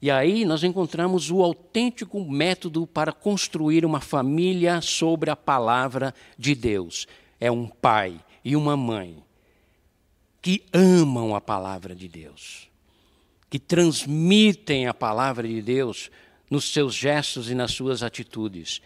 [0.02, 6.54] E aí nós encontramos o autêntico método para construir uma família sobre a palavra de
[6.54, 7.06] Deus.
[7.40, 9.23] É um pai e uma mãe
[10.44, 12.70] que amam a palavra de Deus,
[13.48, 16.10] que transmitem a palavra de Deus
[16.50, 18.82] nos seus gestos e nas suas atitudes.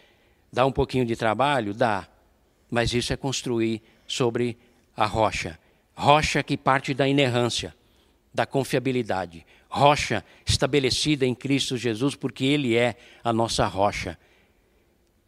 [0.53, 1.75] Dá um pouquinho de trabalho?
[1.75, 2.07] Dá.
[2.71, 4.57] Mas isso é construir sobre
[4.97, 5.59] a rocha.
[5.97, 7.75] Rocha que parte da inerrância,
[8.33, 9.45] da confiabilidade.
[9.69, 12.95] Rocha estabelecida em Cristo Jesus, porque Ele é
[13.25, 14.17] a nossa rocha.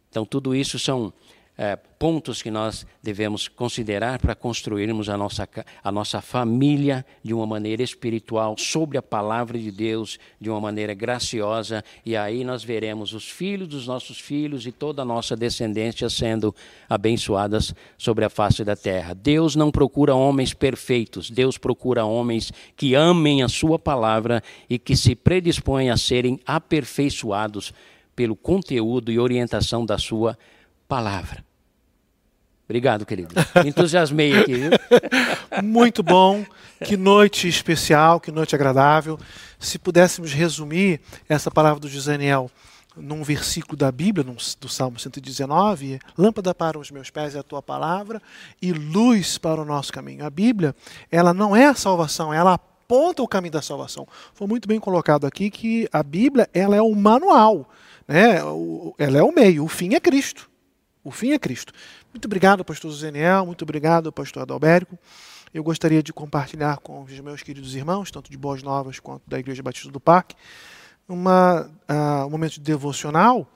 [0.09, 1.11] Então, tudo isso são
[1.57, 5.47] é, pontos que nós devemos considerar para construirmos a nossa,
[5.83, 10.93] a nossa família de uma maneira espiritual, sobre a palavra de Deus, de uma maneira
[10.93, 16.09] graciosa, e aí nós veremos os filhos dos nossos filhos e toda a nossa descendência
[16.09, 16.55] sendo
[16.89, 19.13] abençoadas sobre a face da terra.
[19.13, 24.95] Deus não procura homens perfeitos, Deus procura homens que amem a Sua palavra e que
[24.95, 27.73] se predispõem a serem aperfeiçoados
[28.15, 30.60] pelo conteúdo e orientação da Sua palavra.
[32.65, 33.35] Obrigado, querido.
[33.65, 34.71] Entusiasmei aqui, viu?
[35.61, 36.45] Muito bom.
[36.83, 39.19] Que noite especial, que noite agradável.
[39.59, 42.49] Se pudéssemos resumir essa palavra do Gisaniel
[42.95, 44.25] num versículo da Bíblia,
[44.59, 48.21] do Salmo 119, lâmpada para os meus pés é a tua palavra
[48.61, 50.25] e luz para o nosso caminho.
[50.25, 50.75] A Bíblia,
[51.09, 54.07] ela não é a salvação, ela aponta o caminho da salvação.
[54.33, 57.69] Foi muito bem colocado aqui que a Bíblia, ela é o manual,
[58.07, 58.39] né?
[58.97, 60.50] Ela é o meio, o fim é Cristo.
[61.03, 61.73] O fim é Cristo.
[62.13, 64.97] Muito obrigado, pastor Zeniel, muito obrigado, pastor Adalberico.
[65.53, 69.39] Eu gostaria de compartilhar com os meus queridos irmãos, tanto de Boas Novas quanto da
[69.39, 70.35] Igreja Batista do Parque,
[71.07, 73.47] uma, uh, um momento de devocional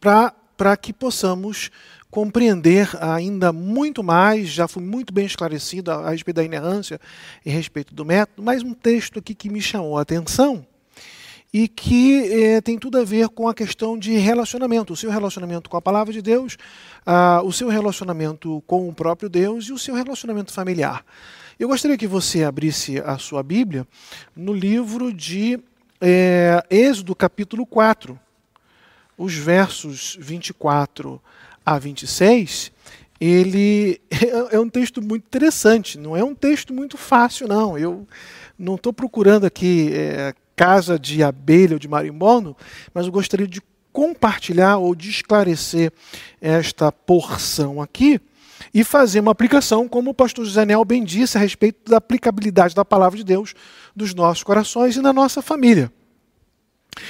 [0.00, 1.70] para que possamos
[2.10, 7.00] compreender ainda muito mais, já fui muito bem esclarecido a, a respeito da inerrância
[7.44, 10.66] e respeito do método, mas um texto aqui que me chamou a atenção,
[11.52, 15.70] e que eh, tem tudo a ver com a questão de relacionamento, o seu relacionamento
[15.70, 16.56] com a palavra de Deus,
[17.04, 21.04] ah, o seu relacionamento com o próprio Deus e o seu relacionamento familiar.
[21.58, 23.86] Eu gostaria que você abrisse a sua Bíblia
[24.34, 25.58] no livro de
[26.00, 28.18] eh, Êxodo, capítulo 4,
[29.16, 31.20] os versos 24
[31.64, 32.70] a 26.
[33.18, 33.98] Ele
[34.50, 37.78] é um texto muito interessante, não é um texto muito fácil, não.
[37.78, 38.06] Eu
[38.58, 39.90] não estou procurando aqui.
[39.94, 42.56] Eh, casa de abelha ou de marimbondo,
[42.92, 43.60] mas eu gostaria de
[43.92, 45.92] compartilhar ou de esclarecer
[46.40, 48.20] esta porção aqui
[48.72, 52.74] e fazer uma aplicação, como o pastor José Nel bem disse, a respeito da aplicabilidade
[52.74, 53.54] da palavra de Deus
[53.94, 55.92] nos nossos corações e na nossa família.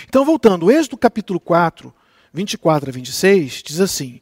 [0.09, 1.93] Então, voltando, Êxodo capítulo 4,
[2.33, 4.21] 24 a 26, diz assim: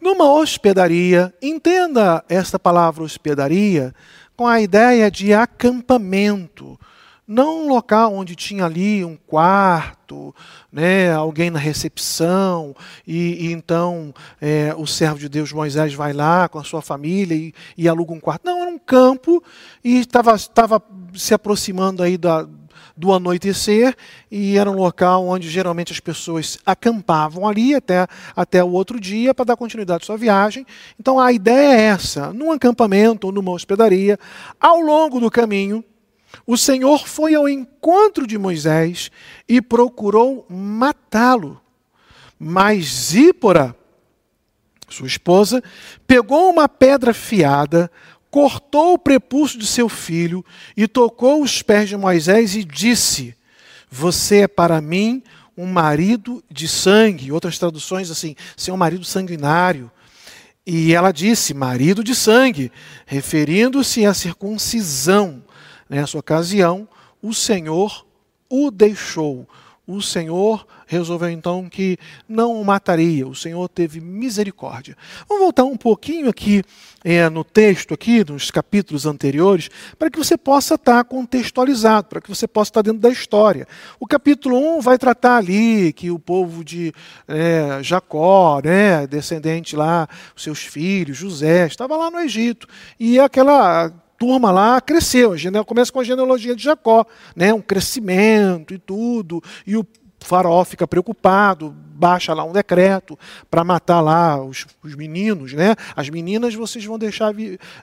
[0.00, 3.94] Numa hospedaria, entenda esta palavra hospedaria
[4.36, 6.78] com a ideia de acampamento
[7.26, 10.34] não um local onde tinha ali um quarto,
[10.70, 12.74] né, alguém na recepção,
[13.06, 17.34] e, e então é, o servo de Deus Moisés vai lá com a sua família
[17.34, 18.44] e, e aluga um quarto.
[18.44, 19.42] Não, era um campo
[19.84, 20.36] e estava
[21.14, 22.46] se aproximando aí da,
[22.96, 23.96] do anoitecer
[24.30, 29.34] e era um local onde geralmente as pessoas acampavam ali até, até o outro dia
[29.34, 30.66] para dar continuidade à sua viagem.
[30.98, 34.18] Então a ideia é essa: num acampamento ou numa hospedaria,
[34.60, 35.84] ao longo do caminho,
[36.46, 39.10] o Senhor foi ao encontro de Moisés
[39.48, 41.60] e procurou matá-lo.
[42.38, 43.76] Mas Zípora,
[44.88, 45.62] sua esposa,
[46.06, 47.90] pegou uma pedra fiada,
[48.30, 50.44] cortou o prepúcio de seu filho
[50.76, 53.36] e tocou os pés de Moisés e disse:
[53.90, 55.22] Você é para mim
[55.56, 57.30] um marido de sangue.
[57.30, 59.90] Outras traduções assim, ser um marido sanguinário.
[60.66, 62.72] E ela disse: marido de sangue,
[63.06, 65.42] referindo-se à circuncisão
[65.92, 66.88] Nessa ocasião,
[67.20, 68.06] o Senhor
[68.48, 69.46] o deixou.
[69.86, 73.28] O Senhor resolveu então que não o mataria.
[73.28, 74.96] O Senhor teve misericórdia.
[75.28, 76.62] Vamos voltar um pouquinho aqui
[77.04, 79.68] é, no texto, aqui nos capítulos anteriores,
[79.98, 83.68] para que você possa estar contextualizado, para que você possa estar dentro da história.
[84.00, 86.90] O capítulo 1 vai tratar ali que o povo de
[87.28, 92.66] é, Jacó, né, descendente lá, seus filhos, José, estava lá no Egito.
[92.98, 93.92] E aquela
[94.22, 95.34] turma lá cresceu.
[95.66, 97.04] Começa com a genealogia de Jacó,
[97.34, 97.52] né?
[97.52, 99.42] um crescimento e tudo.
[99.66, 99.84] E o
[100.20, 103.18] faraó fica preocupado, baixa lá um decreto
[103.50, 105.74] para matar lá os, os, meninos, né?
[105.96, 107.34] As meninas vocês vão deixar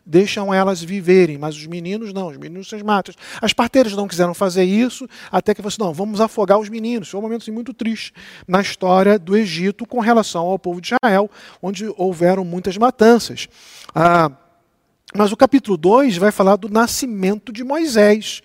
[0.05, 3.13] deixam elas viverem, mas os meninos não, os meninos vocês matam.
[3.41, 7.09] As parteiras não quiseram fazer isso, até que você não, vamos afogar os meninos.
[7.09, 8.13] Foi um momento assim, muito triste
[8.47, 11.29] na história do Egito com relação ao povo de Israel,
[11.61, 13.49] onde houveram muitas matanças.
[13.93, 14.31] Ah,
[15.13, 18.41] mas o capítulo 2 vai falar do nascimento de Moisés.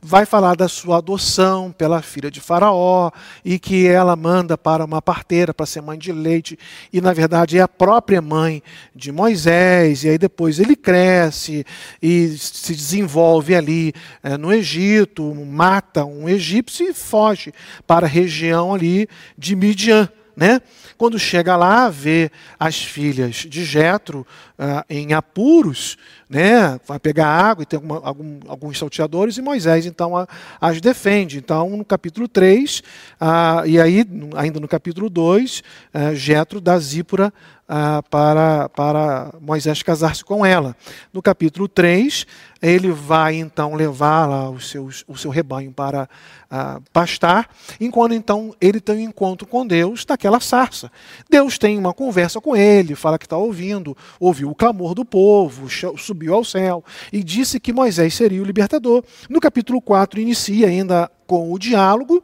[0.00, 3.10] Vai falar da sua adoção pela filha de Faraó
[3.44, 6.56] e que ela manda para uma parteira para ser mãe de leite.
[6.92, 8.62] E na verdade é a própria mãe
[8.94, 10.04] de Moisés.
[10.04, 11.64] E aí depois ele cresce
[12.00, 13.92] e se desenvolve ali
[14.22, 17.52] é, no Egito, mata um egípcio e foge
[17.84, 20.08] para a região ali de Midian.
[20.38, 20.62] Né?
[20.96, 22.30] Quando chega lá, vê
[22.60, 24.24] as filhas de Jetro
[24.56, 25.98] uh, em apuros,
[26.28, 26.78] né?
[26.86, 30.26] vai pegar água e tem algum, alguns salteadores, e Moisés então a,
[30.60, 31.38] as defende.
[31.38, 32.82] Então, no capítulo 3, uh,
[33.20, 34.04] ah, e aí,
[34.36, 35.62] ainda no capítulo 2, uh,
[35.94, 37.32] ah, Jetro dá Zípora
[37.70, 40.74] ah, para, para Moisés casar-se com ela.
[41.12, 42.26] No capítulo 3,
[42.62, 46.08] ele vai então levar lá os seus, o seu rebanho para
[46.50, 50.90] ah, pastar, enquanto então ele tem um encontro com Deus naquela sarça.
[51.28, 55.68] Deus tem uma conversa com ele, fala que está ouvindo, ouviu o clamor do povo,
[55.98, 59.04] subiu ao céu e disse que Moisés seria o libertador.
[59.28, 62.22] No capítulo 4, inicia ainda com o diálogo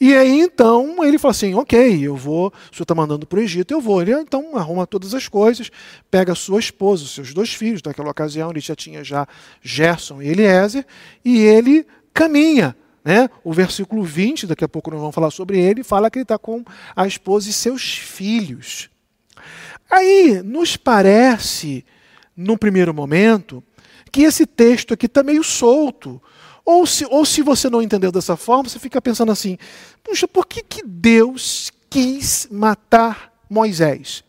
[0.00, 3.42] e aí então ele fala assim: ok, eu vou, o senhor está mandando para o
[3.42, 4.02] Egito, eu vou.
[4.02, 5.70] Ele então arruma todas as coisas,
[6.10, 9.26] pega sua esposa, os seus dois filhos, naquela ocasião ele já tinha já
[9.62, 10.86] Gerson e Eliezer,
[11.24, 12.76] e ele caminha.
[13.04, 13.30] Né?
[13.44, 16.36] O versículo 20, daqui a pouco nós vamos falar sobre ele, fala que ele está
[16.36, 16.64] com
[16.94, 18.90] a esposa e seus filhos.
[19.88, 21.84] Aí nos parece,
[22.36, 23.62] no primeiro momento,
[24.12, 26.20] que esse texto aqui está meio solto.
[26.64, 29.56] Ou se, ou se você não entendeu dessa forma, você fica pensando assim:
[30.02, 34.24] puxa, por que, que Deus quis matar Moisés?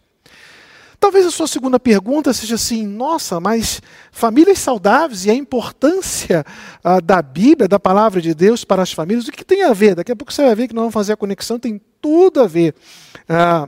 [1.00, 3.82] Talvez a sua segunda pergunta seja assim: nossa, mas
[4.12, 6.46] famílias saudáveis e a importância
[6.84, 9.96] ah, da Bíblia, da palavra de Deus para as famílias, o que tem a ver?
[9.96, 12.48] Daqui a pouco você vai ver que nós vamos fazer a conexão, tem tudo a
[12.48, 12.74] ver.
[13.30, 13.68] Ah,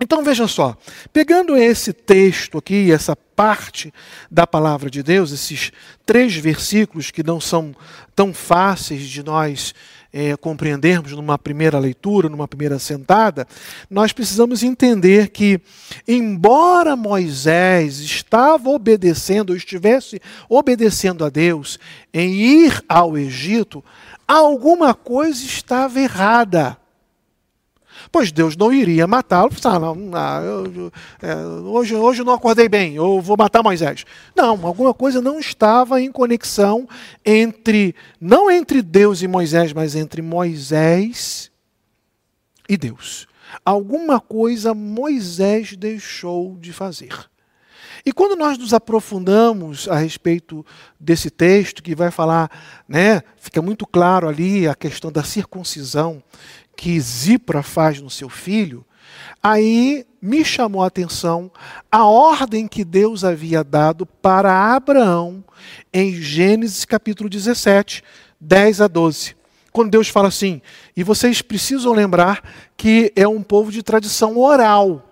[0.00, 0.76] então vejam só,
[1.12, 3.92] pegando esse texto aqui, essa parte
[4.30, 5.70] da palavra de Deus, esses
[6.04, 7.74] três versículos que não são
[8.14, 9.74] tão fáceis de nós
[10.12, 13.46] é, compreendermos numa primeira leitura, numa primeira sentada,
[13.88, 15.60] nós precisamos entender que,
[16.06, 21.78] embora Moisés estava obedecendo, ou estivesse obedecendo a Deus
[22.12, 23.84] em ir ao Egito,
[24.26, 26.76] alguma coisa estava errada
[28.10, 29.50] pois Deus não iria matá-lo.
[29.64, 34.04] Ah, não, não eu, é, hoje, hoje eu não acordei bem, eu vou matar Moisés.
[34.34, 36.88] Não, alguma coisa não estava em conexão
[37.24, 41.50] entre, não entre Deus e Moisés, mas entre Moisés
[42.68, 43.26] e Deus.
[43.64, 47.12] Alguma coisa Moisés deixou de fazer.
[48.04, 50.66] E quando nós nos aprofundamos a respeito
[50.98, 52.50] desse texto, que vai falar,
[52.88, 56.20] né, fica muito claro ali a questão da circuncisão,
[56.76, 58.84] que Zipra faz no seu filho,
[59.42, 61.50] aí me chamou a atenção
[61.90, 65.44] a ordem que Deus havia dado para Abraão
[65.92, 68.02] em Gênesis capítulo 17,
[68.40, 69.36] 10 a 12.
[69.72, 70.60] Quando Deus fala assim,
[70.96, 72.42] e vocês precisam lembrar
[72.76, 75.11] que é um povo de tradição oral.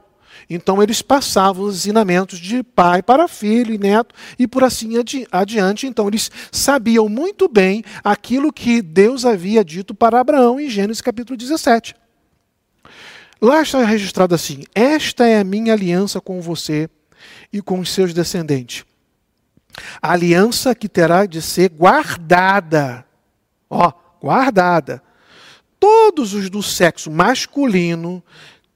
[0.51, 5.25] Então eles passavam os ensinamentos de pai para filho e neto e por assim adi
[5.31, 5.87] adiante.
[5.87, 11.37] Então eles sabiam muito bem aquilo que Deus havia dito para Abraão em Gênesis capítulo
[11.37, 11.95] 17.
[13.41, 16.91] Lá está registrado assim: Esta é a minha aliança com você
[17.53, 18.85] e com os seus descendentes.
[20.03, 23.07] A aliança que terá de ser guardada.
[23.71, 25.01] Ó, guardada.
[25.79, 28.23] Todos os do sexo masculino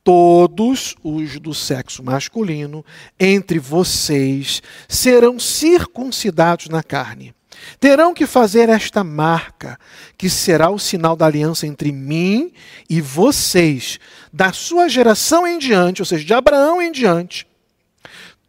[0.05, 2.85] todos os do sexo masculino
[3.19, 7.35] entre vocês serão circuncidados na carne.
[7.81, 9.79] Terão que fazer esta marca,
[10.19, 12.53] que será o sinal da aliança entre mim
[12.91, 13.99] e vocês,
[14.31, 17.47] da sua geração em diante, ou seja, de Abraão em diante.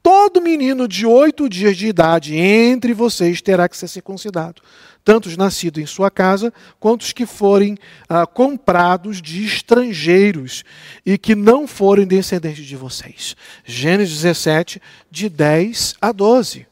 [0.04, 4.62] Todo menino de oito dias de idade entre vocês terá que ser circuncidado
[5.06, 7.78] tanto os nascidos em sua casa, quanto os que forem
[8.10, 10.66] ah, comprados de estrangeiros
[11.06, 13.36] e que não forem descendentes de vocês.
[13.64, 14.82] Gênesis 17,
[15.12, 16.68] de 10 a 12.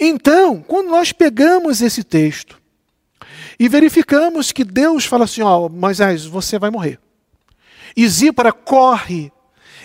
[0.00, 2.58] Então, quando nós pegamos esse texto
[3.58, 6.98] e verificamos que Deus fala assim: Ó, Moisés, você vai morrer.
[7.94, 9.30] E Zípara corre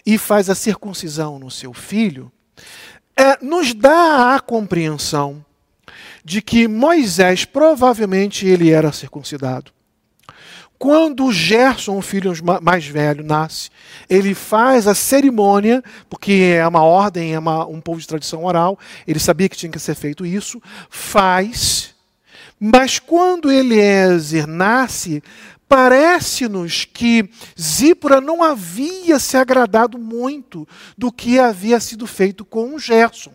[0.06, 2.32] e faz a circuncisão no seu filho,
[3.18, 5.44] é, nos dá a compreensão
[6.24, 9.72] de que Moisés provavelmente ele era circuncidado.
[10.78, 13.70] Quando Gerson, o filho mais velho, nasce,
[14.10, 18.78] ele faz a cerimônia, porque é uma ordem, é uma, um povo de tradição oral,
[19.08, 21.96] ele sabia que tinha que ser feito isso, faz,
[22.60, 25.24] mas quando Eliezer nasce,
[25.70, 30.68] parece-nos que Zípora não havia se agradado muito
[30.98, 33.34] do que havia sido feito com Gerson.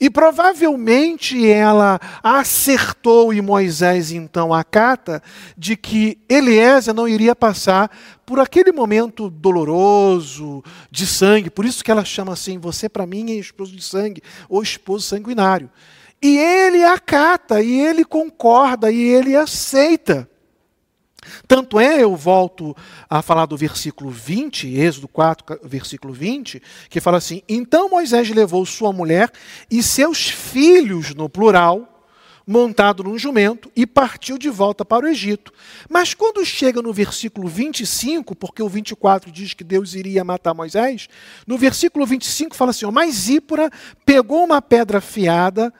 [0.00, 5.22] E provavelmente ela acertou e Moisés então acata
[5.56, 7.90] de que Eliezer não iria passar
[8.24, 11.50] por aquele momento doloroso de sangue.
[11.50, 15.06] Por isso que ela chama assim: você para mim é esposo de sangue ou esposo
[15.06, 15.70] sanguinário.
[16.22, 20.29] E ele acata, e ele concorda, e ele aceita.
[21.46, 22.74] Tanto é, eu volto
[23.08, 28.64] a falar do versículo 20, Êxodo 4, versículo 20, que fala assim: Então Moisés levou
[28.64, 29.30] sua mulher
[29.70, 32.06] e seus filhos, no plural,
[32.46, 35.52] montado num jumento, e partiu de volta para o Egito.
[35.88, 41.08] Mas quando chega no versículo 25, porque o 24 diz que Deus iria matar Moisés,
[41.46, 43.70] no versículo 25 fala assim: Mas Zípora
[44.06, 45.72] pegou uma pedra afiada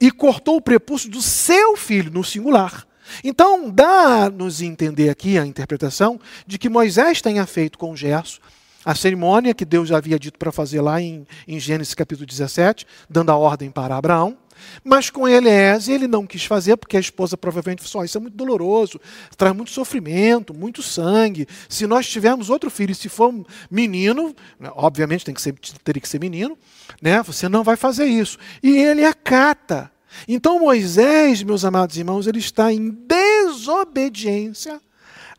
[0.00, 2.88] e cortou o prepúcio do seu filho, no singular
[3.22, 8.40] então, dá-nos entender aqui a interpretação de que Moisés tenha feito com Gerson
[8.84, 13.30] a cerimônia que Deus havia dito para fazer lá em, em, Gênesis capítulo 17, dando
[13.30, 14.38] a ordem para Abraão.
[14.82, 18.34] Mas com Eliezer ele não quis fazer, porque a esposa provavelmente falou: Isso é muito
[18.34, 19.00] doloroso,
[19.36, 21.46] traz muito sofrimento, muito sangue.
[21.68, 25.52] Se nós tivermos outro filho, se for um menino, né, obviamente tem que ser,
[25.84, 26.56] teria que ser menino,
[27.00, 28.38] né, você não vai fazer isso.
[28.62, 29.90] E ele acata.
[30.26, 34.80] Então Moisés, meus amados irmãos, ele está em desobediência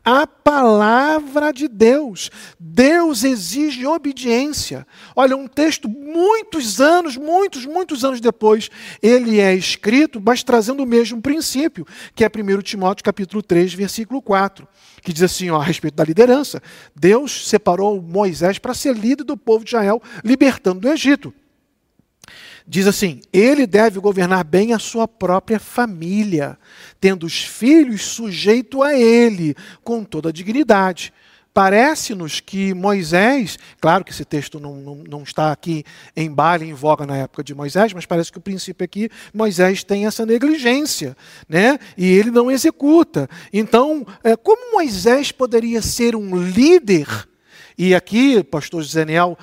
[0.04, 2.32] à palavra de Deus.
[2.60, 4.88] Deus exige obediência.
[5.16, 8.70] Olha, um texto muitos anos, muitos, muitos anos depois,
[9.02, 14.22] ele é escrito, mas trazendo o mesmo princípio, que é 1 Timóteo capítulo 3, versículo
[14.22, 14.68] 4,
[15.02, 16.62] que diz assim, ó, a respeito da liderança.
[16.96, 21.34] Deus separou Moisés para ser líder do povo de Israel, libertando do Egito
[22.70, 26.58] diz assim: ele deve governar bem a sua própria família,
[27.02, 31.12] tendo os filhos sujeito a ele, com toda a dignidade.
[31.52, 35.84] Parece-nos que Moisés, claro que esse texto não, não, não, está aqui
[36.16, 39.84] em baile, em voga na época de Moisés, mas parece que o princípio aqui, Moisés
[39.84, 41.18] tem essa negligência,
[41.50, 41.80] né?
[41.98, 43.28] e ele não executa.
[43.52, 47.08] Então, é, como Moisés poderia ser um líder?
[47.76, 49.38] E aqui, pastor Zeniel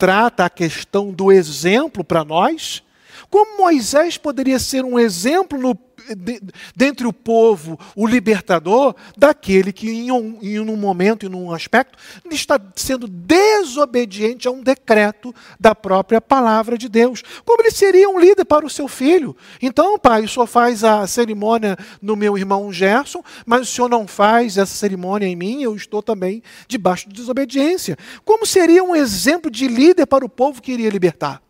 [0.00, 2.82] trata a questão do exemplo para nós.
[3.28, 5.74] Como Moisés poderia ser um exemplo no,
[6.14, 6.40] de,
[6.74, 11.98] dentre o povo, o libertador, daquele que em um, em um momento e num aspecto
[12.30, 17.22] está sendo desobediente a um decreto da própria palavra de Deus?
[17.44, 19.36] Como ele seria um líder para o seu filho?
[19.60, 24.06] Então, pai, o senhor faz a cerimônia no meu irmão Gerson, mas o senhor não
[24.06, 27.96] faz essa cerimônia em mim, eu estou também debaixo de desobediência.
[28.24, 31.42] Como seria um exemplo de líder para o povo que iria libertar?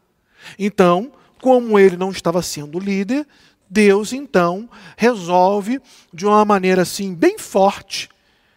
[0.58, 3.26] Então, como ele não estava sendo líder,
[3.70, 5.80] Deus então resolve,
[6.12, 8.08] de uma maneira assim bem forte,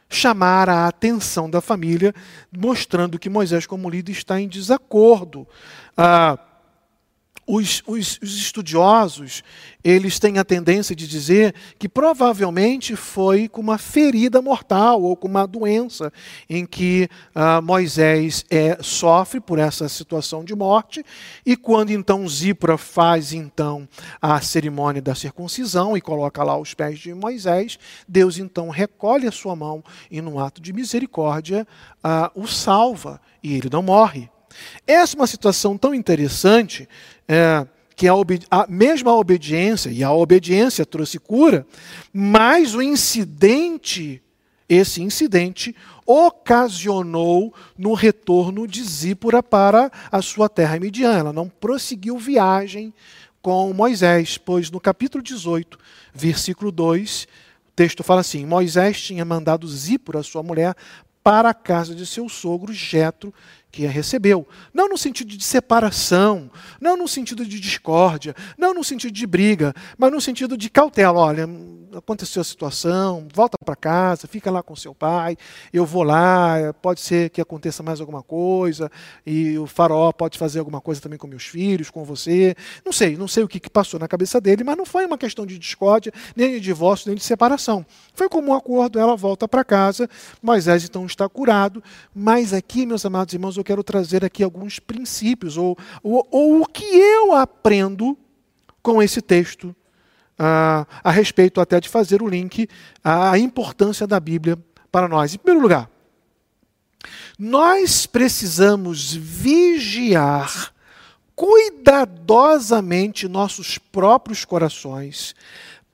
[0.09, 2.13] chamar a atenção da família,
[2.51, 5.47] mostrando que Moisés, como líder, está em desacordo.
[5.95, 6.37] Ah,
[7.45, 9.43] os, os, os, estudiosos
[9.83, 15.27] eles têm a tendência de dizer que provavelmente foi com uma ferida mortal ou com
[15.27, 16.11] uma doença
[16.49, 21.03] em que ah, Moisés é, sofre por essa situação de morte
[21.45, 23.87] e quando então Zípora faz então
[24.21, 27.77] a cerimônia da circuncisão e coloca lá os pés de Moisés,
[28.07, 31.67] Deus então recolhe a sua mão e num ato de misericórdia
[32.01, 34.29] ah, o salva e ele não morre.
[34.85, 36.87] Essa é uma situação tão interessante
[37.27, 37.65] é,
[37.95, 38.13] que a,
[38.49, 41.65] a mesma obediência, e a obediência trouxe cura,
[42.11, 44.21] mas o incidente,
[44.67, 51.17] esse incidente, ocasionou no retorno de Zípora para a sua terra Midian.
[51.17, 52.93] Ela não prosseguiu viagem
[53.41, 55.77] com Moisés, pois no capítulo 18,
[56.13, 57.27] versículo 2,
[57.67, 60.75] o texto fala assim: Moisés tinha mandado Zípora, sua mulher,
[61.23, 63.33] para a casa de seu sogro Jetro,
[63.73, 64.47] que a recebeu.
[64.71, 69.73] Não no sentido de separação, não no sentido de discórdia, não no sentido de briga,
[69.97, 71.19] mas no sentido de cautela.
[71.19, 71.49] Olha,
[71.97, 75.35] aconteceu a situação, volta para casa, fica lá com seu pai,
[75.71, 78.91] eu vou lá, pode ser que aconteça mais alguma coisa,
[79.25, 82.55] e o faraó pode fazer alguma coisa também com meus filhos, com você.
[82.85, 85.17] Não sei, não sei o que, que passou na cabeça dele, mas não foi uma
[85.17, 87.83] questão de discórdia, nem de divórcio, nem de separação.
[88.13, 90.07] Foi como um acordo, ela volta para casa,
[90.43, 95.55] Moisés então está curado, mas aqui, meus amados irmãos, eu quero trazer aqui alguns princípios,
[95.55, 98.17] ou, ou, ou o que eu aprendo
[98.81, 99.73] com esse texto,
[100.37, 102.67] a, a respeito até de fazer o link
[103.01, 104.59] à importância da Bíblia
[104.91, 105.33] para nós.
[105.33, 105.89] Em primeiro lugar,
[107.39, 110.73] nós precisamos vigiar
[111.33, 115.33] cuidadosamente nossos próprios corações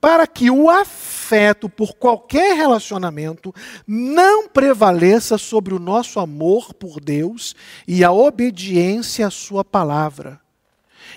[0.00, 3.54] para que o afeto por qualquer relacionamento
[3.86, 7.54] não prevaleça sobre o nosso amor por Deus
[7.86, 10.40] e a obediência à Sua palavra.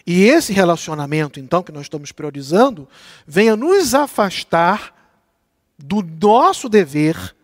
[0.06, 2.88] E esse relacionamento, então, que nós estamos priorizando,
[3.26, 4.94] venha nos afastar
[5.78, 7.36] do nosso dever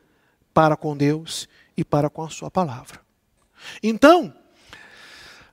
[0.53, 2.99] para com Deus e para com a Sua palavra.
[3.81, 4.33] Então,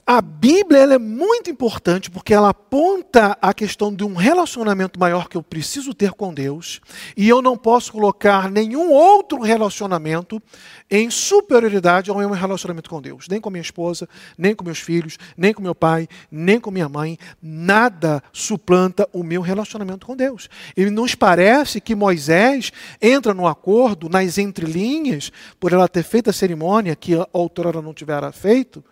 [0.08, 5.36] a Bíblia é muito importante porque ela aponta a questão de um relacionamento maior que
[5.36, 6.80] eu preciso ter com Deus
[7.16, 10.40] e eu não posso colocar nenhum outro relacionamento
[10.88, 13.26] em superioridade ao meu relacionamento com Deus.
[13.28, 16.88] Nem com minha esposa, nem com meus filhos, nem com meu pai, nem com minha
[16.88, 17.18] mãe.
[17.42, 20.48] Nada suplanta o meu relacionamento com Deus.
[20.76, 26.32] E nos parece que Moisés entra no acordo, nas entrelinhas, por ela ter feito a
[26.32, 28.84] cerimônia que a autora não tivera feito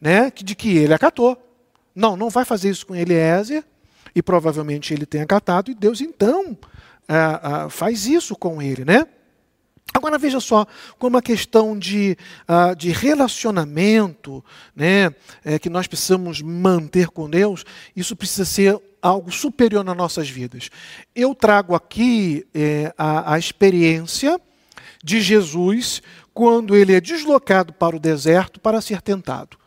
[0.00, 1.36] né, de que ele acatou.
[1.94, 3.64] Não, não vai fazer isso com Eliezer,
[4.14, 6.56] e provavelmente ele tenha acatado, e Deus então
[7.08, 8.84] ah, ah, faz isso com ele.
[8.84, 9.06] Né?
[9.94, 10.66] Agora veja só,
[10.98, 12.16] como a questão de,
[12.48, 14.42] uh, de relacionamento
[14.74, 15.14] né,
[15.44, 17.64] é, que nós precisamos manter com Deus,
[17.94, 20.70] isso precisa ser algo superior nas nossas vidas.
[21.14, 24.40] Eu trago aqui é, a, a experiência
[25.04, 26.00] de Jesus
[26.32, 29.58] quando ele é deslocado para o deserto para ser tentado.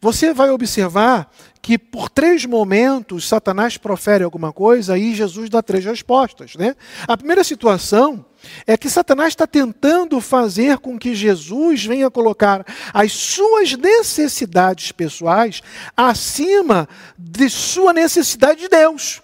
[0.00, 1.30] Você vai observar
[1.62, 6.54] que por três momentos Satanás profere alguma coisa e Jesus dá três respostas.
[6.56, 6.76] Né?
[7.08, 8.24] A primeira situação
[8.66, 15.62] é que Satanás está tentando fazer com que Jesus venha colocar as suas necessidades pessoais
[15.96, 19.22] acima de sua necessidade de Deus.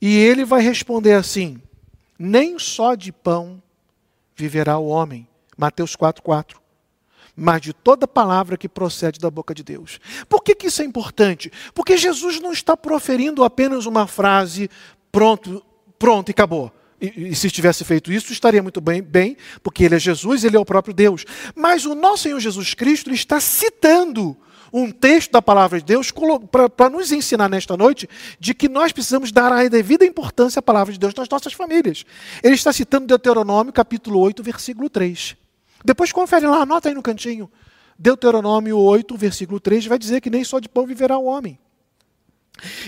[0.00, 1.60] E ele vai responder assim:
[2.18, 3.62] nem só de pão
[4.34, 5.28] viverá o homem.
[5.56, 6.56] Mateus 4,4
[7.38, 10.00] mas de toda palavra que procede da boca de Deus.
[10.28, 11.52] Por que, que isso é importante?
[11.72, 14.68] Porque Jesus não está proferindo apenas uma frase,
[15.12, 15.64] pronto,
[15.98, 16.72] pronto e acabou.
[17.00, 20.56] E, e, se tivesse feito isso, estaria muito bem, bem, porque ele é Jesus, ele
[20.56, 21.24] é o próprio Deus.
[21.54, 24.36] Mas o nosso Senhor Jesus Cristo está citando
[24.72, 26.12] um texto da palavra de Deus
[26.76, 28.08] para nos ensinar nesta noite
[28.38, 32.04] de que nós precisamos dar a devida importância à palavra de Deus nas nossas famílias.
[32.42, 35.36] Ele está citando Deuteronômio, capítulo 8, versículo 3.
[35.84, 37.50] Depois confere lá, anota aí no cantinho.
[37.98, 41.58] Deuteronômio 8, versículo 3, vai dizer que nem só de pão viverá o homem.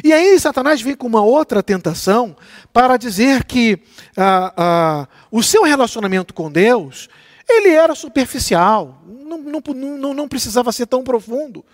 [0.02, 2.36] E aí Satanás vem com uma outra tentação
[2.72, 3.80] para dizer que
[4.16, 7.08] ah, ah, o seu relacionamento com Deus,
[7.48, 9.62] ele era superficial, não, não,
[9.96, 11.64] não, não precisava ser tão profundo.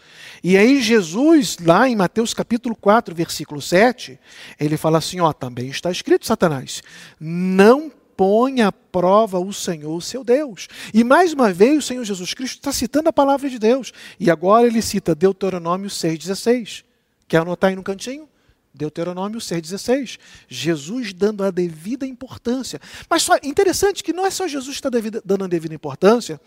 [0.42, 4.18] E aí Jesus, lá em Mateus capítulo 4, versículo 7,
[4.60, 6.82] ele fala assim, ó, também está escrito, Satanás,
[7.18, 10.68] não põe à prova o Senhor, seu Deus.
[10.94, 13.92] E mais uma vez o Senhor Jesus Cristo está citando a palavra de Deus.
[14.18, 16.84] E agora ele cita Deuteronômio 6,16.
[17.28, 18.28] Quer anotar aí no cantinho?
[18.76, 20.18] Deuteronômio 6,16.
[20.48, 22.80] Jesus dando a devida importância.
[23.08, 24.90] Mas só interessante que não é só Jesus que está
[25.24, 26.40] dando a devida importância,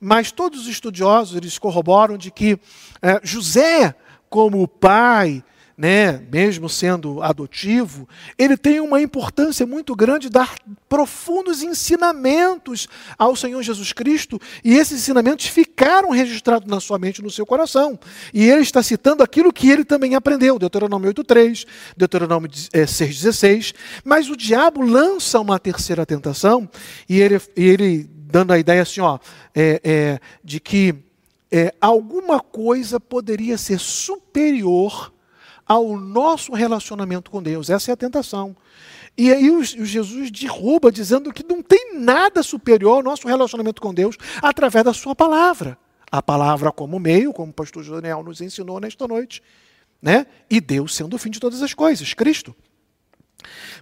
[0.00, 2.58] mas todos os estudiosos eles corroboram de que
[3.00, 3.94] é, José,
[4.28, 5.44] como pai,
[5.76, 8.08] né, mesmo sendo adotivo,
[8.38, 10.54] ele tem uma importância muito grande dar
[10.88, 17.30] profundos ensinamentos ao Senhor Jesus Cristo, e esses ensinamentos ficaram registrados na sua mente, no
[17.30, 17.98] seu coração.
[18.32, 21.66] E ele está citando aquilo que ele também aprendeu, Deuteronômio 8:3,
[21.96, 26.68] Deuteronômio 6:16, mas o diabo lança uma terceira tentação,
[27.06, 29.18] e ele, ele dando a ideia assim, ó,
[29.54, 30.94] é, é, de que
[31.50, 35.12] é, alguma coisa poderia ser superior
[35.66, 37.68] ao nosso relacionamento com Deus.
[37.68, 38.56] Essa é a tentação.
[39.18, 43.92] E aí o, Jesus derruba, dizendo que não tem nada superior ao nosso relacionamento com
[43.92, 45.76] Deus através da sua palavra.
[46.10, 49.42] A palavra como meio, como o pastor Daniel nos ensinou nesta noite.
[50.00, 50.26] Né?
[50.48, 52.54] E Deus sendo o fim de todas as coisas, Cristo.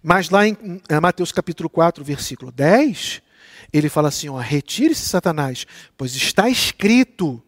[0.02, 0.56] Mas lá em
[1.02, 3.22] Mateus capítulo 4, versículo 10,
[3.72, 5.66] ele fala assim: retire-se, Satanás,
[5.96, 7.42] pois está escrito: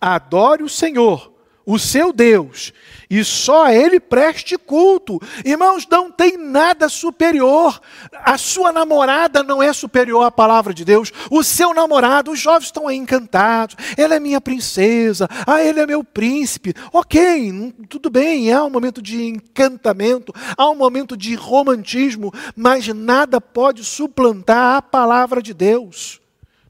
[0.00, 1.31] adore o Senhor
[1.64, 2.72] o seu Deus,
[3.12, 5.20] e só a Ele preste culto.
[5.44, 7.78] Irmãos, não tem nada superior.
[8.24, 11.12] A sua namorada não é superior à palavra de Deus.
[11.30, 13.76] O seu namorado, os jovens estão aí encantados.
[13.98, 15.28] Ela é minha princesa.
[15.46, 16.72] Ah, ele é meu príncipe.
[16.90, 23.42] Ok, tudo bem, há um momento de encantamento, há um momento de romantismo, mas nada
[23.42, 26.21] pode suplantar a palavra de Deus.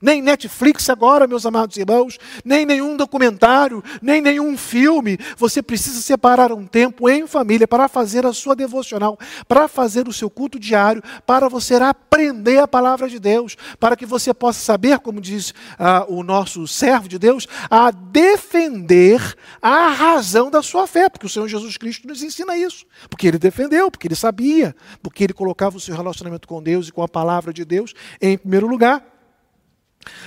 [0.02, 5.16] Nem Netflix agora, meus amados irmãos, nem nenhum documentário, nem nenhum filme.
[5.38, 10.12] Você precisa separar um tempo em família para fazer a sua devocional, para fazer o
[10.12, 14.98] seu culto diário, para você aprender a palavra de Deus, para que você possa saber,
[14.98, 19.22] como diz ah, o nosso servo de Deus, a defender
[19.60, 23.38] a razão da sua fé, porque o Senhor Jesus Cristo nos ensina isso, porque ele
[23.38, 27.08] defendeu, porque ele sabia, porque ele colocava o seu relacionamento com Deus e com a
[27.08, 29.11] palavra de Deus em primeiro lugar.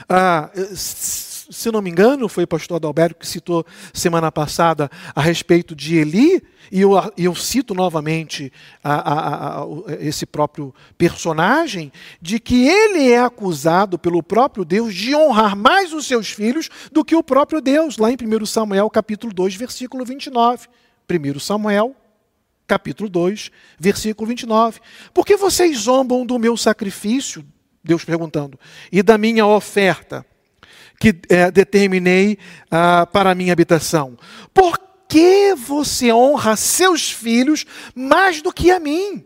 [0.07, 0.49] Ah,
[1.49, 5.97] se não me engano, foi o pastor Adalberto que citou semana passada a respeito de
[5.97, 8.51] Eli, e eu, eu cito novamente
[8.83, 9.65] a, a, a,
[9.99, 16.07] esse próprio personagem, de que ele é acusado pelo próprio Deus de honrar mais os
[16.07, 20.67] seus filhos do que o próprio Deus, lá em 1 Samuel capítulo 2, versículo 29.
[21.07, 21.95] 1 Samuel
[22.67, 24.79] capítulo 2, versículo 29.
[25.13, 27.45] Por que vocês zombam do meu sacrifício,
[27.85, 28.59] Deus perguntando,
[28.91, 30.25] e da minha oferta
[30.99, 32.37] que é, determinei
[32.71, 34.17] ah, para a minha habitação.
[34.53, 34.77] Por
[35.07, 39.25] que você honra seus filhos mais do que a mim?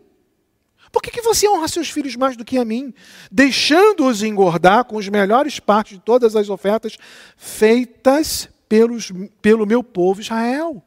[0.92, 2.92] Por que, que você honra seus filhos mais do que a mim?
[3.30, 6.98] Deixando-os engordar com as melhores partes de todas as ofertas
[7.36, 10.82] feitas pelos, pelo meu povo Israel.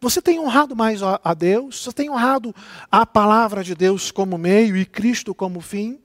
[0.00, 1.82] Você tem honrado mais a, a Deus?
[1.82, 2.54] Você tem honrado
[2.90, 5.98] a palavra de Deus como meio e Cristo como fim?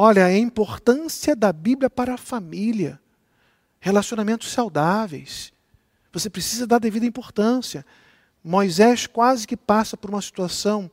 [0.00, 3.00] Olha, a importância da Bíblia para a família,
[3.80, 5.52] relacionamentos saudáveis.
[6.12, 7.84] Você precisa dar devida importância.
[8.44, 10.88] Moisés quase que passa por uma situação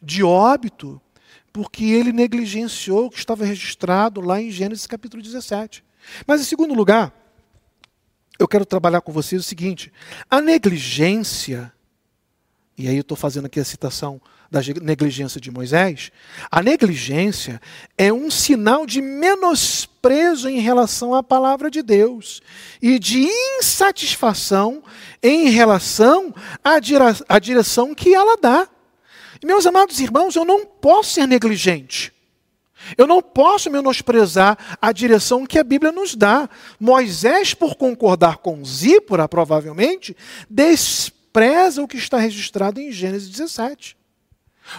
[0.00, 1.02] de óbito,
[1.52, 5.84] porque ele negligenciou o que estava registrado lá em Gênesis capítulo 17.
[6.24, 7.12] Mas, em segundo lugar,
[8.38, 9.92] eu quero trabalhar com vocês o seguinte:
[10.30, 11.73] a negligência,
[12.76, 14.20] e aí eu estou fazendo aqui a citação
[14.50, 16.12] da negligência de Moisés,
[16.50, 17.60] a negligência
[17.98, 22.40] é um sinal de menosprezo em relação à palavra de Deus
[22.80, 23.26] e de
[23.58, 24.82] insatisfação
[25.22, 26.74] em relação à,
[27.28, 28.68] à direção que ela dá.
[29.44, 32.12] Meus amados irmãos, eu não posso ser negligente.
[32.98, 36.48] Eu não posso menosprezar a direção que a Bíblia nos dá.
[36.78, 40.16] Moisés, por concordar com Zípora, provavelmente,
[41.34, 43.96] despreza o que está registrado em Gênesis 17.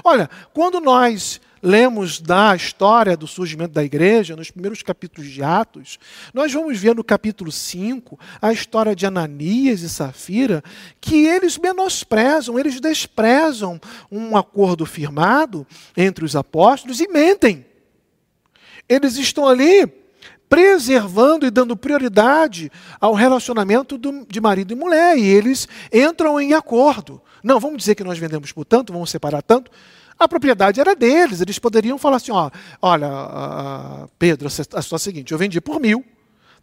[0.05, 5.99] Olha, quando nós lemos da história do surgimento da igreja, nos primeiros capítulos de Atos,
[6.33, 10.63] nós vamos ver no capítulo 5 a história de Ananias e Safira,
[11.01, 13.79] que eles menosprezam, eles desprezam
[14.09, 17.65] um acordo firmado entre os apóstolos e mentem.
[18.87, 20.04] Eles estão ali
[20.49, 26.53] preservando e dando prioridade ao relacionamento do, de marido e mulher, e eles entram em
[26.53, 27.21] acordo.
[27.43, 29.71] Não, vamos dizer que nós vendemos por tanto, vamos separar tanto.
[30.17, 32.49] A propriedade era deles, eles poderiam falar assim: ó,
[32.81, 36.05] olha, uh, Pedro, a situação é a seguinte: eu vendi por mil,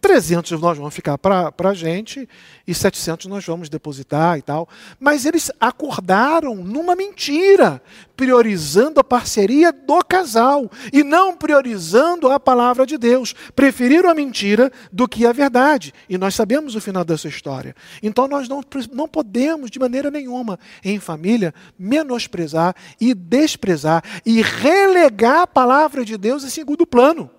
[0.02, 2.28] 300 nós vamos ficar para a gente
[2.66, 4.68] e 700 nós vamos depositar e tal.
[4.98, 7.80] Mas eles acordaram numa mentira,
[8.16, 13.32] priorizando a parceria do casal e não priorizando a palavra de Deus.
[13.54, 15.94] Preferiram a mentira do que a verdade.
[16.08, 17.74] E nós sabemos o final dessa história.
[18.02, 18.60] Então nós não,
[18.92, 26.18] não podemos, de maneira nenhuma, em família, menosprezar e desprezar e relegar a palavra de
[26.18, 27.30] Deus em segundo plano.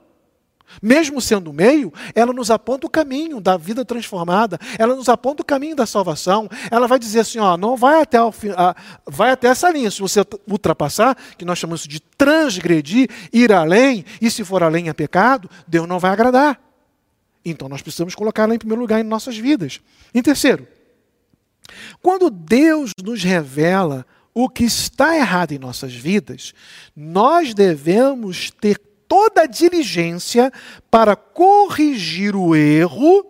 [0.82, 5.46] Mesmo sendo meio, ela nos aponta o caminho da vida transformada, ela nos aponta o
[5.46, 6.50] caminho da salvação.
[6.72, 9.92] Ela vai dizer assim: ó, não vai até, o, a, vai até essa linha.
[9.92, 14.94] Se você ultrapassar, que nós chamamos de transgredir, ir além, e se for além é
[14.94, 16.60] pecado, Deus não vai agradar.
[17.46, 19.82] Então nós precisamos colocar ela em primeiro lugar em nossas vidas.
[20.14, 20.68] Em terceiro,
[22.02, 26.54] quando Deus nos revela o que está errado em nossas vidas,
[26.96, 28.80] nós devemos ter
[29.14, 30.52] toda a diligência
[30.90, 33.24] para corrigir o erro,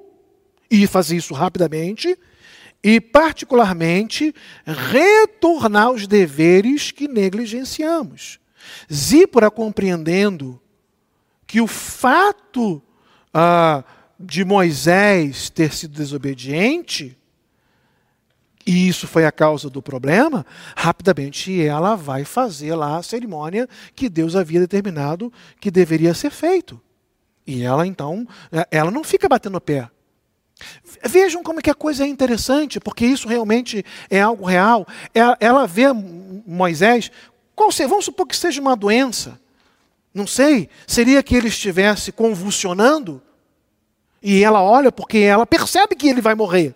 [0.72, 2.18] e fazer isso rapidamente,
[2.82, 4.34] e, particularmente,
[4.66, 8.40] retornar os deveres que negligenciamos.
[8.92, 10.58] Zípora, compreendendo
[11.46, 12.82] que o fato
[13.34, 13.84] ah,
[14.18, 17.18] de Moisés ter sido desobediente
[18.66, 20.45] e isso foi a causa do problema,
[20.76, 26.80] rapidamente ela vai fazer lá a cerimônia que Deus havia determinado que deveria ser feito.
[27.45, 29.89] E ela então, é, ela não fica batendo o pé.
[31.03, 34.88] Vejam como é que a coisa é interessante, porque isso realmente é algo real.
[35.14, 37.11] Ela, ela vê Moisés,
[37.88, 39.39] vamos supor que seja uma doença.
[40.14, 43.22] Não sei, seria que ele estivesse convulsionando?
[44.22, 46.74] E ela olha porque ela percebe que ele vai morrer.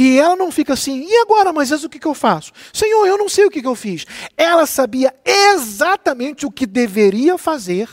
[0.00, 2.52] E ela não fica assim, e agora, Moisés, o que, que eu faço?
[2.72, 4.06] Senhor, eu não sei o que, que eu fiz.
[4.36, 7.90] Ela sabia exatamente o que deveria fazer.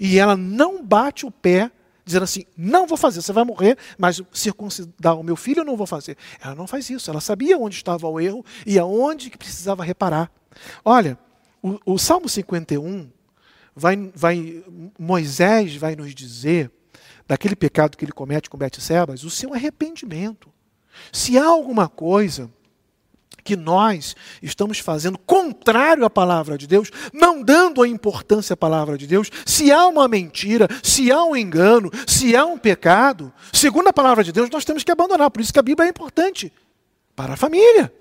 [0.00, 1.70] E ela não bate o pé,
[2.02, 5.76] dizendo assim: não vou fazer, você vai morrer, mas circuncidar o meu filho eu não
[5.76, 6.16] vou fazer.
[6.42, 10.32] Ela não faz isso, ela sabia onde estava o erro e aonde que precisava reparar.
[10.82, 11.18] Olha,
[11.62, 13.10] o, o Salmo 51,
[13.76, 14.64] vai, vai,
[14.98, 16.70] Moisés vai nos dizer
[17.28, 20.50] daquele pecado que ele comete com Betsebas, o seu arrependimento.
[21.12, 22.50] Se há alguma coisa
[23.42, 28.96] que nós estamos fazendo contrário à palavra de Deus, não dando a importância à palavra
[28.96, 33.88] de Deus, se há uma mentira, se há um engano, se há um pecado, segundo
[33.88, 35.30] a palavra de Deus, nós temos que abandonar.
[35.30, 36.52] Por isso que a Bíblia é importante
[37.16, 37.92] para a família.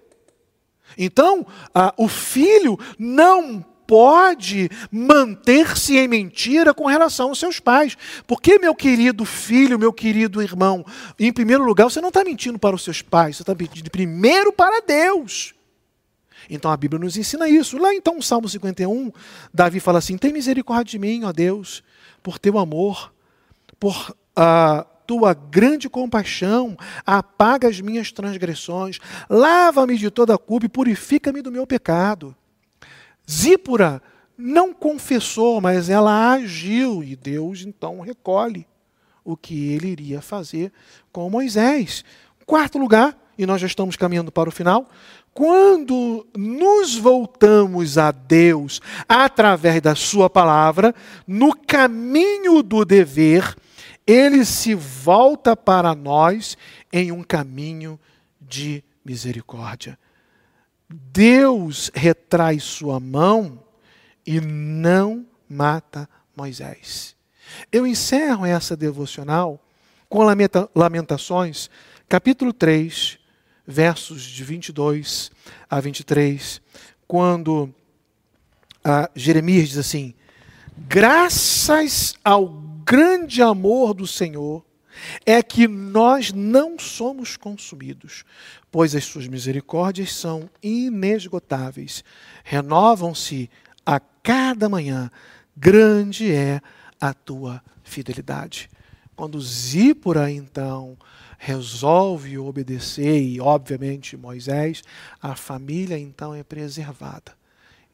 [0.98, 7.98] Então, a, o filho não pode manter-se em mentira com relação aos seus pais.
[8.28, 10.86] Porque, meu querido filho, meu querido irmão,
[11.20, 14.54] em primeiro lugar, você não está mentindo para os seus pais, você está mentindo primeiro
[14.54, 15.56] para Deus.
[16.48, 17.80] Então a Bíblia nos ensina isso.
[17.80, 19.12] Lá então, no Salmo 51,
[19.52, 21.84] Davi fala assim: Tem misericórdia de mim, ó Deus,
[22.22, 23.12] por teu amor,
[23.80, 30.70] por a tua grande compaixão, apaga as minhas transgressões, lava-me de toda a culpa e
[30.70, 32.36] purifica-me do meu pecado.
[33.30, 34.02] Zípora
[34.38, 38.66] não confessou, mas ela agiu e Deus então recolhe
[39.24, 40.72] o que ele iria fazer
[41.12, 42.04] com Moisés.
[42.46, 44.90] Quarto lugar, e nós já estamos caminhando para o final,
[45.34, 50.96] quando nos voltamos a Deus através da Sua palavra,
[51.28, 53.56] no caminho do dever,
[54.08, 56.58] Ele se volta para nós
[56.92, 58.00] em um caminho
[58.42, 59.98] de misericórdia.
[60.90, 63.64] Deus retrai sua mão
[64.26, 67.16] e não mata Moisés.
[67.72, 69.64] Eu encerro essa devocional
[70.08, 70.24] com
[70.74, 71.70] Lamentações,
[72.08, 73.20] capítulo 3,
[73.66, 75.32] versos de 22
[75.70, 76.60] a 23,
[77.08, 77.74] quando
[78.84, 80.16] ah, Jeremias diz assim:
[80.76, 82.48] Graças ao
[82.84, 84.66] grande amor do Senhor,
[85.26, 88.24] é que nós não somos consumidos,
[88.72, 92.04] pois as suas misericórdias são inesgotáveis,
[92.44, 93.50] renovam-se
[93.86, 95.10] a cada manhã,
[95.56, 96.62] grande é
[97.00, 98.70] a tua fidelidade.
[99.16, 100.98] Quando Zípora, então,
[101.38, 104.84] resolve obedecer, e obviamente Moisés,
[105.22, 107.38] a família então é preservada.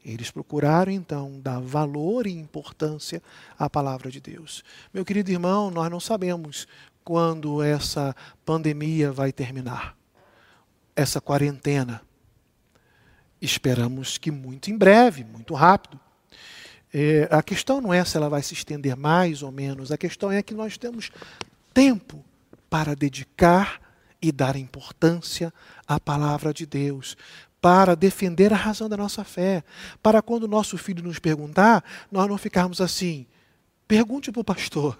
[0.04, 3.20] Eles procuraram então dar valor e importância
[3.58, 4.62] à palavra de Deus.
[4.94, 6.68] Meu querido irmão, nós não sabemos
[7.06, 9.96] quando essa pandemia vai terminar
[10.96, 12.02] essa quarentena.
[13.40, 16.00] Esperamos que muito em breve, muito rápido.
[16.92, 20.32] É, a questão não é se ela vai se estender mais ou menos, a questão
[20.32, 21.12] é que nós temos
[21.72, 22.24] tempo
[22.68, 23.80] para dedicar
[24.20, 25.54] e dar importância
[25.86, 27.16] à palavra de Deus,
[27.60, 29.62] para defender a razão da nossa fé,
[30.02, 33.28] para quando o nosso filho nos perguntar, nós não ficarmos assim.
[33.86, 34.98] Pergunte para o pastor.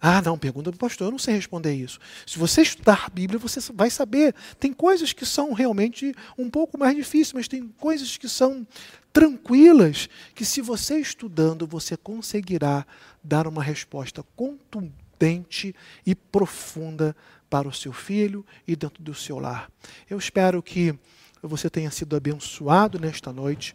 [0.00, 1.98] Ah, não, pergunta para o pastor, eu não sei responder isso.
[2.26, 4.34] Se você estudar a Bíblia, você vai saber.
[4.60, 8.66] Tem coisas que são realmente um pouco mais difíceis, mas tem coisas que são
[9.12, 12.86] tranquilas, que se você estudando, você conseguirá
[13.24, 15.74] dar uma resposta contundente
[16.04, 17.16] e profunda
[17.48, 19.70] para o seu filho e dentro do seu lar.
[20.10, 20.94] Eu espero que
[21.42, 23.74] você tenha sido abençoado nesta noite,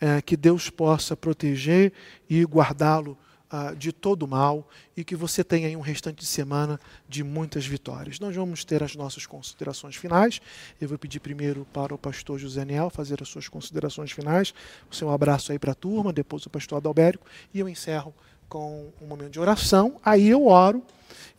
[0.00, 1.92] é, que Deus possa proteger
[2.28, 3.16] e guardá-lo
[3.52, 6.78] ah, de todo mal e que você tenha aí um restante de semana
[7.08, 8.20] de muitas vitórias.
[8.20, 10.40] Nós vamos ter as nossas considerações finais.
[10.80, 14.54] Eu vou pedir primeiro para o pastor José Niel fazer as suas considerações finais.
[14.88, 18.14] O seu abraço aí para a turma, depois o pastor Adalbérico e eu encerro
[18.48, 20.00] com um momento de oração.
[20.04, 20.80] Aí eu oro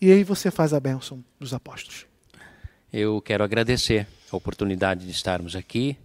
[0.01, 2.05] e aí você faz a bênção dos apóstolos.
[2.92, 5.96] Eu quero agradecer a oportunidade de estarmos aqui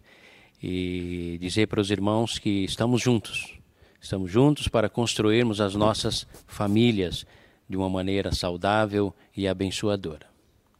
[0.62, 3.55] e dizer para os irmãos que estamos juntos
[4.00, 7.26] Estamos juntos para construirmos as nossas famílias
[7.68, 10.26] de uma maneira saudável e abençoadora.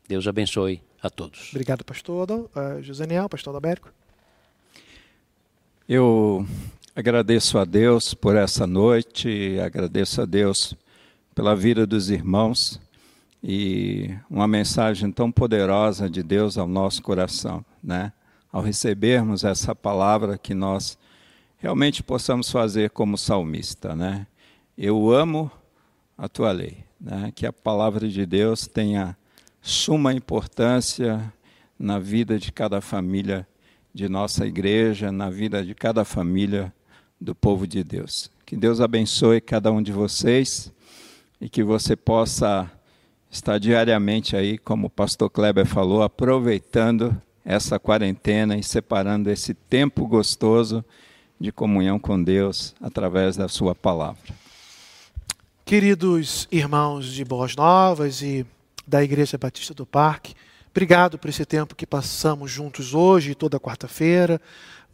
[0.09, 1.51] Deus abençoe a todos.
[1.51, 3.93] Obrigado, pastor uh, José Niel, pastor Adalberto.
[5.89, 6.47] Eu
[6.95, 10.75] agradeço a Deus por essa noite, agradeço a Deus
[11.35, 12.81] pela vida dos irmãos
[13.43, 18.13] e uma mensagem tão poderosa de Deus ao nosso coração, né?
[18.51, 20.99] Ao recebermos essa palavra que nós
[21.67, 24.25] realmente possamos fazer como salmista, né?
[24.79, 25.51] Eu amo
[26.17, 27.33] a tua lei, né?
[27.35, 29.17] Que a palavra de Deus tenha
[29.61, 31.33] suma importância
[31.77, 33.45] na vida de cada família
[33.93, 36.73] de nossa igreja, na vida de cada família
[37.21, 38.31] do povo de Deus.
[38.45, 40.73] Que Deus abençoe cada um de vocês
[41.41, 42.71] e que você possa
[43.29, 50.07] está diariamente aí, como o pastor Kleber falou, aproveitando essa quarentena e separando esse tempo
[50.07, 50.85] gostoso
[51.39, 54.23] de comunhão com Deus através da sua palavra.
[55.65, 58.47] Queridos irmãos de Boas Novas e
[58.87, 60.35] da Igreja Batista do Parque,
[60.71, 64.41] obrigado por esse tempo que passamos juntos hoje e toda quarta-feira.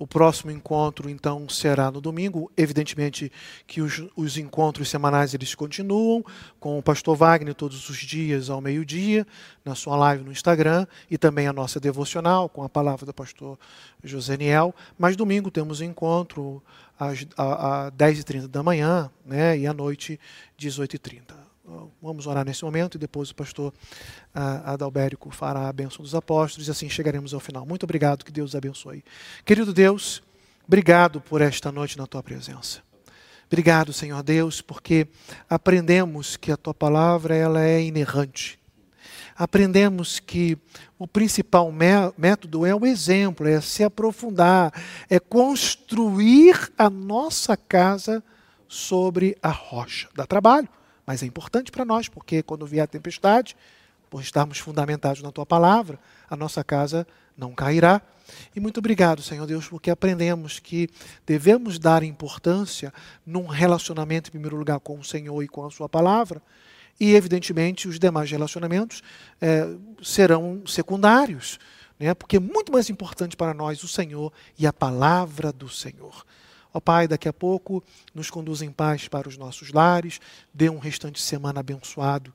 [0.03, 2.51] O próximo encontro, então, será no domingo.
[2.57, 3.31] Evidentemente
[3.69, 6.25] que os, os, encontros semanais eles continuam,
[6.59, 9.25] com o pastor Wagner todos os dias ao meio-dia,
[9.65, 13.57] na sua live no Instagram, e também a nossa devocional, com a palavra do pastor
[14.03, 14.75] Joseniel.
[14.99, 16.61] Mas domingo temos encontro
[16.99, 20.19] às, às 10h30 da manhã né, e à noite,
[20.59, 21.42] 18h30.
[22.01, 23.73] Vamos orar nesse momento e depois o pastor
[24.35, 27.65] Adalbérico fará a bênção dos apóstolos e assim chegaremos ao final.
[27.65, 29.05] Muito obrigado, que Deus abençoe.
[29.45, 30.23] Querido Deus,
[30.67, 32.81] obrigado por esta noite na tua presença.
[33.47, 35.07] Obrigado, Senhor Deus, porque
[35.49, 38.59] aprendemos que a tua palavra ela é inerrante.
[39.37, 40.59] Aprendemos que
[40.99, 41.73] o principal
[42.17, 44.73] método é o exemplo, é se aprofundar,
[45.09, 48.23] é construir a nossa casa
[48.69, 50.09] sobre a rocha.
[50.15, 50.69] Dá trabalho
[51.07, 53.57] mas é importante para nós, porque quando vier a tempestade,
[54.09, 55.99] por estarmos fundamentados na tua palavra,
[56.29, 57.07] a nossa casa
[57.37, 58.01] não cairá.
[58.55, 60.89] E muito obrigado, Senhor Deus, porque aprendemos que
[61.25, 62.93] devemos dar importância
[63.25, 66.43] num relacionamento, em primeiro lugar, com o Senhor e com a Sua palavra,
[67.01, 69.03] e, evidentemente, os demais relacionamentos
[69.41, 69.67] é,
[70.03, 71.59] serão secundários,
[71.99, 72.15] né?
[72.15, 76.25] porque é muito mais importante para nós o Senhor e a palavra do Senhor.
[76.73, 77.83] Ó Pai, daqui a pouco
[78.15, 80.21] nos conduz em paz para os nossos lares,
[80.53, 82.33] dê um restante de semana abençoado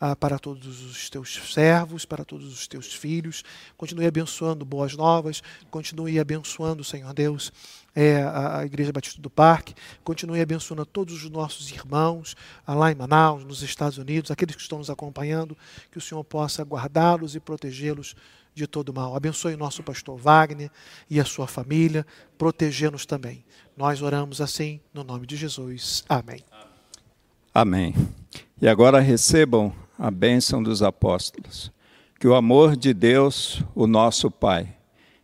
[0.00, 3.42] ah, para todos os teus servos, para todos os teus filhos.
[3.76, 7.52] Continue abençoando Boas Novas, continue abençoando, Senhor Deus,
[7.94, 9.74] é, a, a Igreja Batista do Parque,
[10.04, 12.36] continue abençoando a todos os nossos irmãos
[12.66, 15.56] ah, lá em Manaus, nos Estados Unidos, aqueles que estão nos acompanhando,
[15.90, 18.14] que o Senhor possa guardá-los e protegê-los
[18.54, 19.16] de todo mal.
[19.16, 20.70] Abençoe o nosso pastor Wagner
[21.08, 22.06] e a sua família,
[22.36, 23.44] protegendo-nos também.
[23.78, 26.04] Nós oramos assim no nome de Jesus.
[26.08, 26.40] Amém.
[27.54, 27.94] Amém.
[28.60, 31.70] E agora recebam a bênção dos apóstolos.
[32.18, 34.74] Que o amor de Deus, o nosso Pai,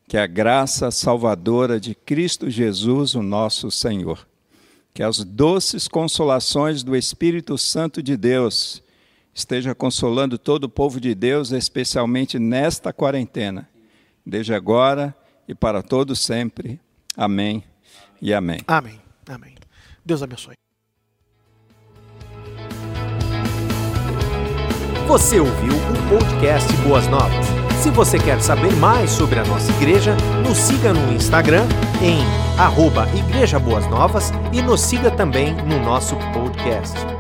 [0.07, 4.25] que a graça salvadora de Cristo Jesus, o nosso Senhor,
[4.95, 8.85] que as doces consolações do Espírito Santo de Deus
[9.35, 13.69] esteja consolando todo o povo de Deus, especialmente nesta quarentena,
[14.25, 15.13] desde agora
[15.49, 16.81] e para todo sempre.
[17.17, 17.65] Amém
[18.21, 18.61] e amém.
[18.67, 19.01] Amém.
[19.29, 19.55] Amém.
[20.05, 20.55] Deus abençoe.
[25.07, 27.47] Você ouviu o podcast Boas Novas.
[27.83, 30.17] Se você quer saber mais sobre a nossa igreja,
[30.47, 31.67] nos siga no Instagram
[32.03, 32.19] em
[32.59, 37.14] arroba Igreja Boas Novas e nos siga também no nosso podcast.